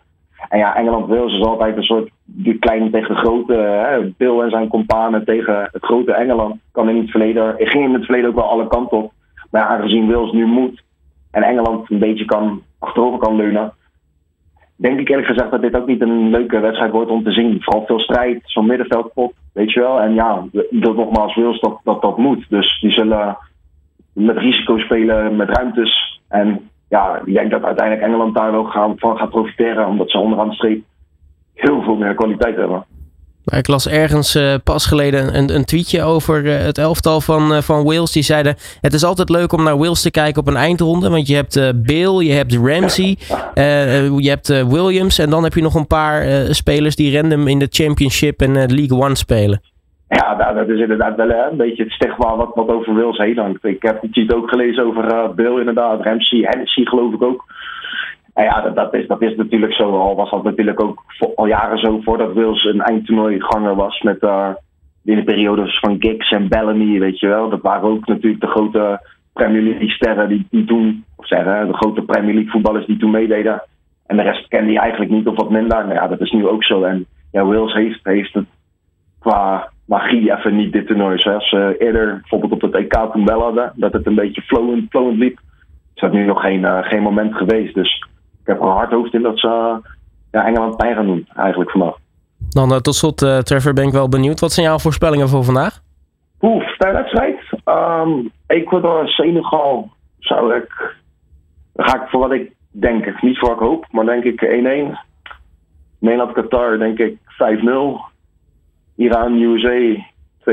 En 0.48 0.58
ja, 0.58 0.76
Engeland-Wales 0.76 1.32
is 1.32 1.44
altijd 1.44 1.76
een 1.76 1.82
soort 1.82 2.10
die 2.24 2.58
kleine 2.58 2.90
tegen 2.90 3.16
grote. 3.16 3.54
Hè, 3.54 4.12
Bill 4.16 4.40
en 4.40 4.50
zijn 4.50 4.68
companen 4.68 5.24
tegen 5.24 5.68
het 5.72 5.84
grote 5.84 6.12
Engeland. 6.12 6.60
Kan 6.72 6.88
in 6.88 6.96
het 6.96 7.10
verleden, 7.10 7.54
ging 7.58 7.84
in 7.84 7.94
het 7.94 8.04
verleden 8.04 8.28
ook 8.28 8.34
wel 8.36 8.50
alle 8.50 8.66
kanten 8.66 8.98
op. 8.98 9.12
Maar 9.52 9.62
aangezien 9.62 10.12
Wales 10.12 10.32
nu 10.32 10.46
moet 10.46 10.82
en 11.30 11.42
Engeland 11.42 11.90
een 11.90 11.98
beetje 11.98 12.24
kan, 12.24 12.62
achterover 12.78 13.18
kan 13.18 13.36
leunen, 13.36 13.72
denk 14.76 15.00
ik 15.00 15.08
eerlijk 15.08 15.28
gezegd 15.28 15.50
dat 15.50 15.60
dit 15.60 15.76
ook 15.76 15.86
niet 15.86 16.00
een 16.00 16.30
leuke 16.30 16.60
wedstrijd 16.60 16.92
wordt 16.92 17.10
om 17.10 17.24
te 17.24 17.32
zien. 17.32 17.62
Vooral 17.62 17.86
veel 17.86 18.00
strijd, 18.00 18.40
zo'n 18.44 18.66
middenveldpot, 18.66 19.34
weet 19.52 19.72
je 19.72 19.80
wel. 19.80 20.00
En 20.00 20.14
ja, 20.14 20.44
dat 20.70 20.96
nogmaals 20.96 21.34
Wales 21.34 21.60
dat, 21.60 21.80
dat 21.84 22.02
dat 22.02 22.18
moet. 22.18 22.46
Dus 22.48 22.80
die 22.80 22.90
zullen 22.90 23.36
met 24.12 24.36
risico 24.36 24.78
spelen, 24.78 25.36
met 25.36 25.48
ruimtes. 25.48 26.20
En 26.28 26.70
ja, 26.88 27.20
ik 27.24 27.34
denk 27.34 27.50
dat 27.50 27.64
uiteindelijk 27.64 28.06
Engeland 28.06 28.34
daar 28.34 28.52
wel 28.52 28.94
van 28.96 29.16
gaat 29.18 29.30
profiteren, 29.30 29.86
omdat 29.86 30.10
ze 30.10 30.18
onderaan 30.18 30.48
de 30.48 30.54
streep 30.54 30.82
heel 31.54 31.82
veel 31.82 31.96
meer 31.96 32.14
kwaliteit 32.14 32.56
hebben. 32.56 32.84
Ik 33.58 33.68
las 33.68 33.88
ergens 33.88 34.36
uh, 34.36 34.54
pas 34.64 34.86
geleden 34.86 35.36
een, 35.36 35.54
een 35.54 35.64
tweetje 35.64 36.02
over 36.02 36.44
uh, 36.44 36.56
het 36.58 36.78
elftal 36.78 37.20
van, 37.20 37.52
uh, 37.52 37.58
van 37.58 37.84
Wales. 37.84 38.12
Die 38.12 38.22
zeiden: 38.22 38.54
Het 38.80 38.92
is 38.92 39.04
altijd 39.04 39.28
leuk 39.28 39.52
om 39.52 39.62
naar 39.62 39.78
Wales 39.78 40.02
te 40.02 40.10
kijken 40.10 40.40
op 40.40 40.48
een 40.48 40.56
eindronde. 40.56 41.10
Want 41.10 41.26
je 41.26 41.34
hebt 41.34 41.82
Bill, 41.82 42.18
je 42.18 42.32
hebt 42.32 42.54
Ramsey, 42.54 43.16
je 44.16 44.28
hebt 44.28 44.48
Williams. 44.48 45.18
En 45.18 45.30
dan 45.30 45.42
heb 45.42 45.54
je 45.54 45.62
nog 45.62 45.74
een 45.74 45.86
paar 45.86 46.24
spelers 46.54 46.96
die 46.96 47.20
random 47.20 47.48
in 47.48 47.58
de 47.58 47.66
Championship 47.70 48.40
en 48.40 48.52
League 48.52 48.98
One 48.98 49.14
spelen. 49.14 49.60
Ja, 50.08 50.36
nou, 50.36 50.54
dat 50.54 50.68
is 50.68 50.80
inderdaad 50.80 51.16
wel 51.16 51.30
een 51.30 51.56
beetje 51.56 51.82
het 51.82 51.92
stigma 51.92 52.36
wat, 52.36 52.50
wat 52.54 52.68
over 52.68 52.94
Wales 52.94 53.18
heen 53.18 53.38
hangt. 53.38 53.64
Ik 53.64 53.82
heb 53.82 54.02
het 54.02 54.34
ook 54.34 54.48
gelezen 54.48 54.86
over 54.86 55.34
Bill, 55.34 55.58
inderdaad. 55.58 56.02
Ramsey, 56.02 56.38
Hennessy 56.40 56.84
geloof 56.84 57.14
ik 57.14 57.22
ook. 57.22 57.44
En 58.34 58.44
ja, 58.44 58.60
dat, 58.60 58.76
dat, 58.76 58.94
is, 58.94 59.06
dat 59.06 59.22
is 59.22 59.36
natuurlijk 59.36 59.72
zo. 59.72 59.98
Al 59.98 60.16
was 60.16 60.30
dat 60.30 60.42
natuurlijk 60.42 60.80
ook 60.82 61.04
al 61.34 61.46
jaren 61.46 61.78
zo 61.78 62.00
voordat 62.00 62.32
Wils 62.32 62.64
een 62.64 62.80
eindtoernooi 62.80 63.40
ganger 63.40 63.74
was 63.74 64.00
met, 64.00 64.22
uh, 64.22 64.48
in 65.04 65.16
de 65.16 65.24
periodes 65.24 65.78
van 65.78 65.96
Giggs 65.98 66.30
en 66.30 66.48
Bellamy, 66.48 66.98
weet 66.98 67.18
je 67.18 67.28
wel. 67.28 67.48
Dat 67.48 67.60
waren 67.60 67.88
ook 67.88 68.06
natuurlijk 68.06 68.40
de 68.40 68.46
grote 68.46 69.00
Premier 69.32 69.62
League 69.62 69.90
sterren 69.90 70.28
die, 70.28 70.46
die 70.50 70.64
toen, 70.64 71.04
of 71.16 71.26
zeggen, 71.26 71.66
de 71.66 71.74
grote 71.74 72.02
Premier 72.02 72.34
League 72.34 72.50
voetballers 72.50 72.86
die 72.86 72.96
toen 72.96 73.10
meededen. 73.10 73.62
En 74.06 74.16
de 74.16 74.22
rest 74.22 74.48
kende 74.48 74.72
je 74.72 74.78
eigenlijk 74.78 75.10
niet 75.10 75.26
of 75.26 75.36
wat 75.36 75.50
minder. 75.50 75.78
Nou 75.78 75.94
ja, 75.94 76.08
dat 76.08 76.20
is 76.20 76.30
nu 76.30 76.48
ook 76.48 76.64
zo. 76.64 76.82
En 76.82 77.06
ja, 77.32 77.44
Wales 77.44 77.72
heeft, 77.72 78.00
heeft 78.02 78.34
het 78.34 78.46
qua 79.18 79.70
magie 79.86 80.36
even 80.36 80.56
niet 80.56 80.72
dit 80.72 80.86
toernooi. 80.86 81.18
Zoals 81.18 81.48
ze 81.48 81.76
eerder 81.78 82.18
bijvoorbeeld 82.20 82.52
op 82.52 82.60
het 82.60 82.74
EK 82.74 83.08
toen 83.12 83.24
wel 83.24 83.42
hadden, 83.42 83.72
dat 83.76 83.92
het 83.92 84.06
een 84.06 84.14
beetje 84.14 84.42
flowend, 84.42 84.90
flowend 84.90 85.18
liep. 85.18 85.38
Is 85.94 86.00
dat 86.00 86.12
nu 86.12 86.24
nog 86.24 86.40
geen, 86.40 86.60
uh, 86.60 86.78
geen 86.82 87.02
moment 87.02 87.34
geweest. 87.34 87.74
Dus 87.74 88.06
heb 88.44 88.56
er 88.56 88.62
een 88.62 88.72
hard 88.72 88.90
hoofd 88.90 89.14
in 89.14 89.22
dat 89.22 89.38
ze 89.38 89.80
ja, 90.30 90.46
Engeland 90.46 90.76
pijn 90.76 90.94
gaan 90.94 91.06
doen, 91.06 91.28
eigenlijk 91.36 91.70
vandaag. 91.70 91.94
Dan 92.48 92.72
uh, 92.72 92.76
tot 92.76 92.94
slot, 92.94 93.18
Trevor, 93.18 93.72
ben 93.72 93.86
ik 93.86 93.92
wel 93.92 94.08
benieuwd. 94.08 94.40
Wat 94.40 94.52
zijn 94.52 94.66
jouw 94.66 94.78
voorspellingen 94.78 95.28
voor 95.28 95.44
vandaag? 95.44 95.80
Oef, 96.40 96.76
de 96.76 96.90
wedstrijd. 96.90 97.38
Um, 97.64 98.30
Ecuador, 98.46 99.08
Senegal 99.08 99.90
zou 100.18 100.54
ik. 100.54 100.96
Dan 101.72 101.88
ga 101.88 102.02
ik 102.02 102.08
voor 102.08 102.20
wat 102.20 102.32
ik 102.32 102.52
denk. 102.70 103.22
Niet 103.22 103.38
voor 103.38 103.48
wat 103.48 103.58
ik 103.58 103.66
hoop, 103.66 103.86
maar 103.90 104.04
denk 104.04 104.24
ik 104.24 104.40
1-1. 104.40 105.10
Nederland, 105.98 106.32
Qatar, 106.32 106.78
denk 106.78 106.98
ik 106.98 107.18
5-0. 107.18 107.24
Iran, 108.96 109.40
USA 109.40 110.04
2-2. 110.40 110.52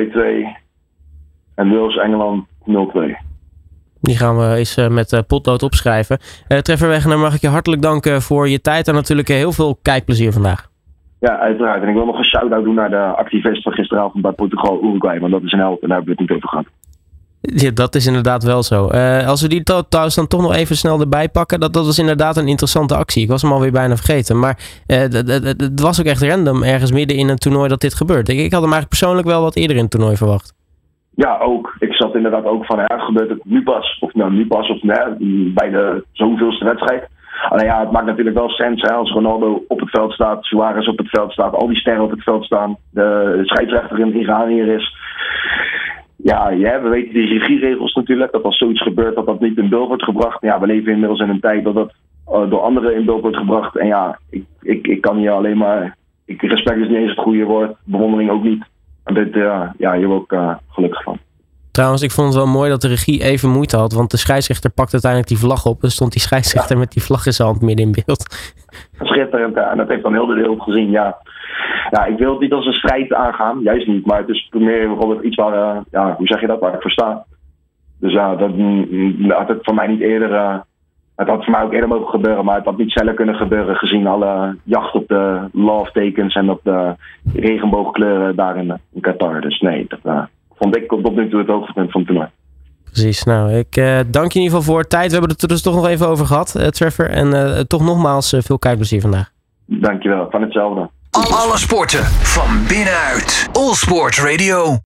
En 1.56 1.70
Wales, 1.70 1.98
Engeland 1.98 2.46
0-2. 2.68 3.29
Die 4.02 4.18
gaan 4.18 4.38
we 4.38 4.56
eens 4.56 4.78
uh, 4.78 4.88
met 4.88 5.12
uh, 5.12 5.20
potlood 5.28 5.64
opschrijven. 5.64 6.20
Uh, 6.48 6.58
Treffer 6.58 6.88
Wegener, 6.88 7.20
mag 7.20 7.36
ik 7.36 7.42
je 7.42 7.48
hartelijk 7.48 7.82
danken 7.82 8.22
voor 8.22 8.50
je 8.50 8.62
tijd 8.62 8.88
en 8.88 8.94
natuurlijk 8.94 9.28
heel 9.28 9.52
veel 9.52 9.80
kijkplezier 9.82 10.34
vandaag. 10.34 10.70
Ja, 11.20 11.40
uiteraard. 11.40 11.82
En 11.82 11.88
ik 11.88 11.94
wil 11.94 12.06
nog 12.06 12.18
een 12.18 12.24
shout-out 12.26 12.64
doen 12.64 12.76
naar 12.76 12.90
de 12.90 13.14
activist 13.16 13.64
van 13.64 13.72
gisteravond 13.72 14.24
bij 14.24 14.32
Portugal-Uruguay, 14.32 15.20
want 15.20 15.32
dat 15.32 15.44
is 15.44 15.52
een 15.52 15.60
held 15.60 15.82
en 15.82 15.88
daar 15.88 15.98
hebben 15.98 16.16
we 16.16 16.22
het 16.22 16.30
niet 16.30 16.38
over 16.38 16.50
gehad. 16.50 16.66
Ja, 17.42 17.72
dat 17.72 17.96
is 17.96 18.06
inderdaad 18.06 18.44
wel 18.44 18.64
zo. 18.64 18.90
Uh, 18.92 19.28
als 19.28 19.42
we 19.42 19.48
die 19.48 19.64
trouwens 19.64 20.16
dan 20.16 20.28
toch 20.28 20.42
nog 20.42 20.54
even 20.54 20.78
snel 20.78 21.00
erbij 21.00 21.30
pakken. 21.30 21.60
Dat, 21.60 21.74
dat 21.74 21.86
was 21.86 22.00
inderdaad 22.00 22.38
een 22.38 22.48
interessante 22.48 22.96
actie. 22.96 23.24
Ik 23.24 23.30
was 23.30 23.42
hem 23.42 23.52
alweer 23.52 23.72
bijna 23.72 23.96
vergeten. 23.96 24.40
Maar 24.40 24.58
uh, 24.88 24.98
het 24.98 25.80
was 25.82 26.00
ook 26.00 26.06
echt 26.06 26.22
random 26.22 26.64
ergens 26.64 26.92
midden 26.92 27.18
in 27.18 27.30
een 27.30 27.38
toernooi 27.38 27.70
dat 27.70 27.82
dit 27.82 27.94
gebeurt. 27.94 28.30
Ik, 28.30 28.38
ik 28.38 28.52
had 28.52 28.62
hem 28.62 28.72
eigenlijk 28.72 28.90
persoonlijk 28.90 29.28
wel 29.28 29.42
wat 29.42 29.56
eerder 29.56 29.76
in 29.76 29.82
het 29.82 29.92
toernooi 29.92 30.18
verwacht. 30.18 30.54
Ja, 31.26 31.38
ook. 31.38 31.76
Ik 31.80 31.94
zat 31.94 32.16
inderdaad 32.16 32.46
ook 32.46 32.66
van, 32.66 32.78
ja, 32.78 32.98
gebeurt 32.98 33.30
het 33.30 33.46
nu 33.46 33.64
pas? 33.64 33.98
Of 34.00 34.14
nou, 34.14 34.32
nu 34.32 34.48
pas, 34.48 34.70
of 34.70 34.84
nee, 34.84 35.52
bij 35.54 35.70
de 35.70 36.04
zoveelste 36.12 36.66
wedstrijd. 36.66 37.08
Alleen 37.50 37.66
ja, 37.66 37.80
het 37.80 37.92
maakt 37.92 38.06
natuurlijk 38.06 38.38
wel 38.38 38.50
sens 38.50 38.84
als 38.84 39.12
Ronaldo 39.12 39.64
op 39.68 39.80
het 39.80 39.90
veld 39.90 40.14
staat, 40.14 40.44
Suarez 40.44 40.88
op 40.88 40.98
het 40.98 41.10
veld 41.10 41.32
staat, 41.32 41.54
al 41.54 41.68
die 41.68 41.78
sterren 41.78 42.04
op 42.04 42.12
het 42.12 42.24
veld 42.24 42.46
staan, 42.46 42.78
de 42.92 43.40
scheidsrechter 43.44 44.00
in 44.00 44.16
Iran 44.16 44.48
hier 44.48 44.68
is 44.68 44.98
ja, 46.24 46.50
ja, 46.50 46.82
we 46.82 46.90
weten 46.90 47.14
die 47.14 47.38
regieregels 47.38 47.94
natuurlijk. 47.94 48.32
Dat 48.32 48.44
als 48.44 48.58
zoiets 48.58 48.82
gebeurt, 48.82 49.16
dat 49.16 49.26
dat 49.26 49.40
niet 49.40 49.58
in 49.58 49.70
beeld 49.70 49.88
wordt 49.88 50.04
gebracht. 50.04 50.42
Ja, 50.42 50.60
we 50.60 50.66
leven 50.66 50.92
inmiddels 50.92 51.20
in 51.20 51.30
een 51.30 51.40
tijd 51.40 51.64
dat 51.64 51.76
dat 51.76 51.94
uh, 52.28 52.50
door 52.50 52.60
anderen 52.60 52.96
in 52.96 53.06
beeld 53.06 53.22
wordt 53.22 53.38
gebracht. 53.38 53.78
En 53.78 53.88
ja, 53.88 54.20
ik, 54.30 54.44
ik, 54.62 54.88
ik 54.88 55.02
kan 55.02 55.18
hier 55.18 55.32
alleen 55.32 55.58
maar. 55.58 55.96
Ik, 56.26 56.42
respect 56.42 56.78
is 56.78 56.88
niet 56.88 56.98
eens 56.98 57.10
het 57.10 57.20
goede 57.20 57.44
woord. 57.44 57.76
Bewondering 57.84 58.30
ook 58.30 58.44
niet. 58.44 58.64
En 59.10 59.16
dit, 59.16 59.36
uh, 59.36 59.62
ja, 59.78 59.94
hier 59.96 60.10
ook 60.10 60.32
uh, 60.32 60.56
gelukkig 60.70 61.04
van. 61.04 61.18
Trouwens, 61.72 62.02
ik 62.02 62.12
vond 62.12 62.28
het 62.28 62.44
wel 62.44 62.54
mooi 62.54 62.70
dat 62.70 62.82
de 62.82 62.88
regie 62.88 63.24
even 63.24 63.50
moeite 63.50 63.78
had. 63.78 63.94
Want 63.94 64.12
de 64.12 64.18
scheidsrechter 64.18 64.70
pakte 64.70 64.92
uiteindelijk 64.92 65.32
die 65.32 65.40
vlag 65.40 65.66
op. 65.66 65.84
En 65.84 65.92
stond 65.92 66.12
die 66.12 66.22
scheidsrechter 66.22 66.76
ja. 66.76 66.82
met 66.82 66.92
die 66.92 67.04
vlag 67.04 67.26
in 67.26 67.32
zijn 67.32 67.48
hand 67.48 67.62
midden 67.62 67.86
in 67.86 67.92
beeld. 67.92 68.54
Schitterend. 69.10 69.58
En 69.58 69.78
dat 69.78 69.88
heeft 69.88 70.04
dan 70.04 70.14
heel 70.14 70.26
de 70.26 70.34
wereld 70.34 70.62
gezien. 70.62 70.90
Ja, 70.90 71.18
ja, 71.90 72.06
ik 72.06 72.18
wil 72.18 72.32
het 72.32 72.40
niet 72.40 72.54
als 72.54 72.66
een 72.66 72.74
strijd 72.74 73.14
aangaan, 73.14 73.60
juist 73.62 73.88
niet. 73.88 74.06
Maar 74.06 74.18
het 74.18 74.30
is 74.30 74.50
meer 74.52 74.88
bijvoorbeeld 74.88 75.24
iets 75.24 75.36
waar, 75.36 75.54
uh, 75.54 75.82
ja, 75.92 76.16
hoe 76.18 76.28
zeg 76.28 76.42
je 76.42 76.48
dat, 76.48 76.60
waar 76.60 76.74
ik 76.74 76.82
voor 76.82 76.92
sta. 76.92 77.26
Dus 78.00 78.14
ja, 78.14 78.36
dat 78.36 78.52
had 79.28 79.48
het 79.48 79.60
voor 79.62 79.76
mij 79.76 79.88
niet 79.88 80.02
eerder, 80.02 80.32
uh, 80.32 80.56
het 81.20 81.28
had 81.28 81.44
voor 81.44 81.52
mij 81.52 81.64
ook 81.64 81.74
eerder 81.74 81.90
mogen 81.90 82.08
gebeuren, 82.08 82.46
maar 82.46 82.56
het 82.56 82.66
had 82.66 82.78
niet 82.78 82.92
sneller 82.92 83.14
kunnen 83.14 83.36
gebeuren 83.36 83.76
gezien 83.76 84.08
alle 84.08 84.56
jacht 84.64 84.94
op 84.94 85.08
de 85.08 85.50
love 85.52 85.92
tekens 85.92 86.36
en 86.36 86.50
op 86.50 86.60
de 86.64 86.96
regenboogkleuren 87.34 88.36
daar 88.36 88.58
in, 88.58 88.80
in 88.94 89.02
Qatar. 89.02 89.42
Dus 89.42 89.60
nee, 89.60 89.86
dat 89.88 90.00
uh, 90.04 90.22
vond 90.56 90.76
ik 90.76 90.88
tot 90.88 91.16
nu 91.16 91.30
toe 91.30 91.40
het 91.40 91.48
hoogtepunt 91.48 91.92
van 91.92 92.02
het 92.02 92.10
toernooi. 92.10 92.30
Precies, 92.84 93.24
nou 93.24 93.54
ik 93.54 93.76
dank 94.08 94.32
je 94.32 94.40
in 94.40 94.46
ieder 94.46 94.58
geval 94.58 94.62
voor 94.62 94.82
de 94.82 94.88
tijd. 94.88 95.06
We 95.06 95.12
hebben 95.12 95.30
het 95.32 95.42
er 95.42 95.48
dus 95.48 95.62
toch 95.62 95.76
nog 95.76 95.88
even 95.88 96.08
over 96.08 96.26
gehad, 96.26 96.74
Trevor. 96.74 97.10
En 97.10 97.68
toch 97.68 97.82
nogmaals 97.82 98.36
veel 98.40 98.60
kijkplezier 98.60 99.02
vandaag. 99.02 99.32
Dankjewel, 99.66 100.28
van 100.30 100.42
hetzelfde. 100.42 100.90
Alle 101.12 101.58
sporten 101.58 102.04
van 102.06 102.68
binnenuit. 102.68 103.50
All 103.54 103.74
Sport 103.74 104.18
Radio. 104.18 104.78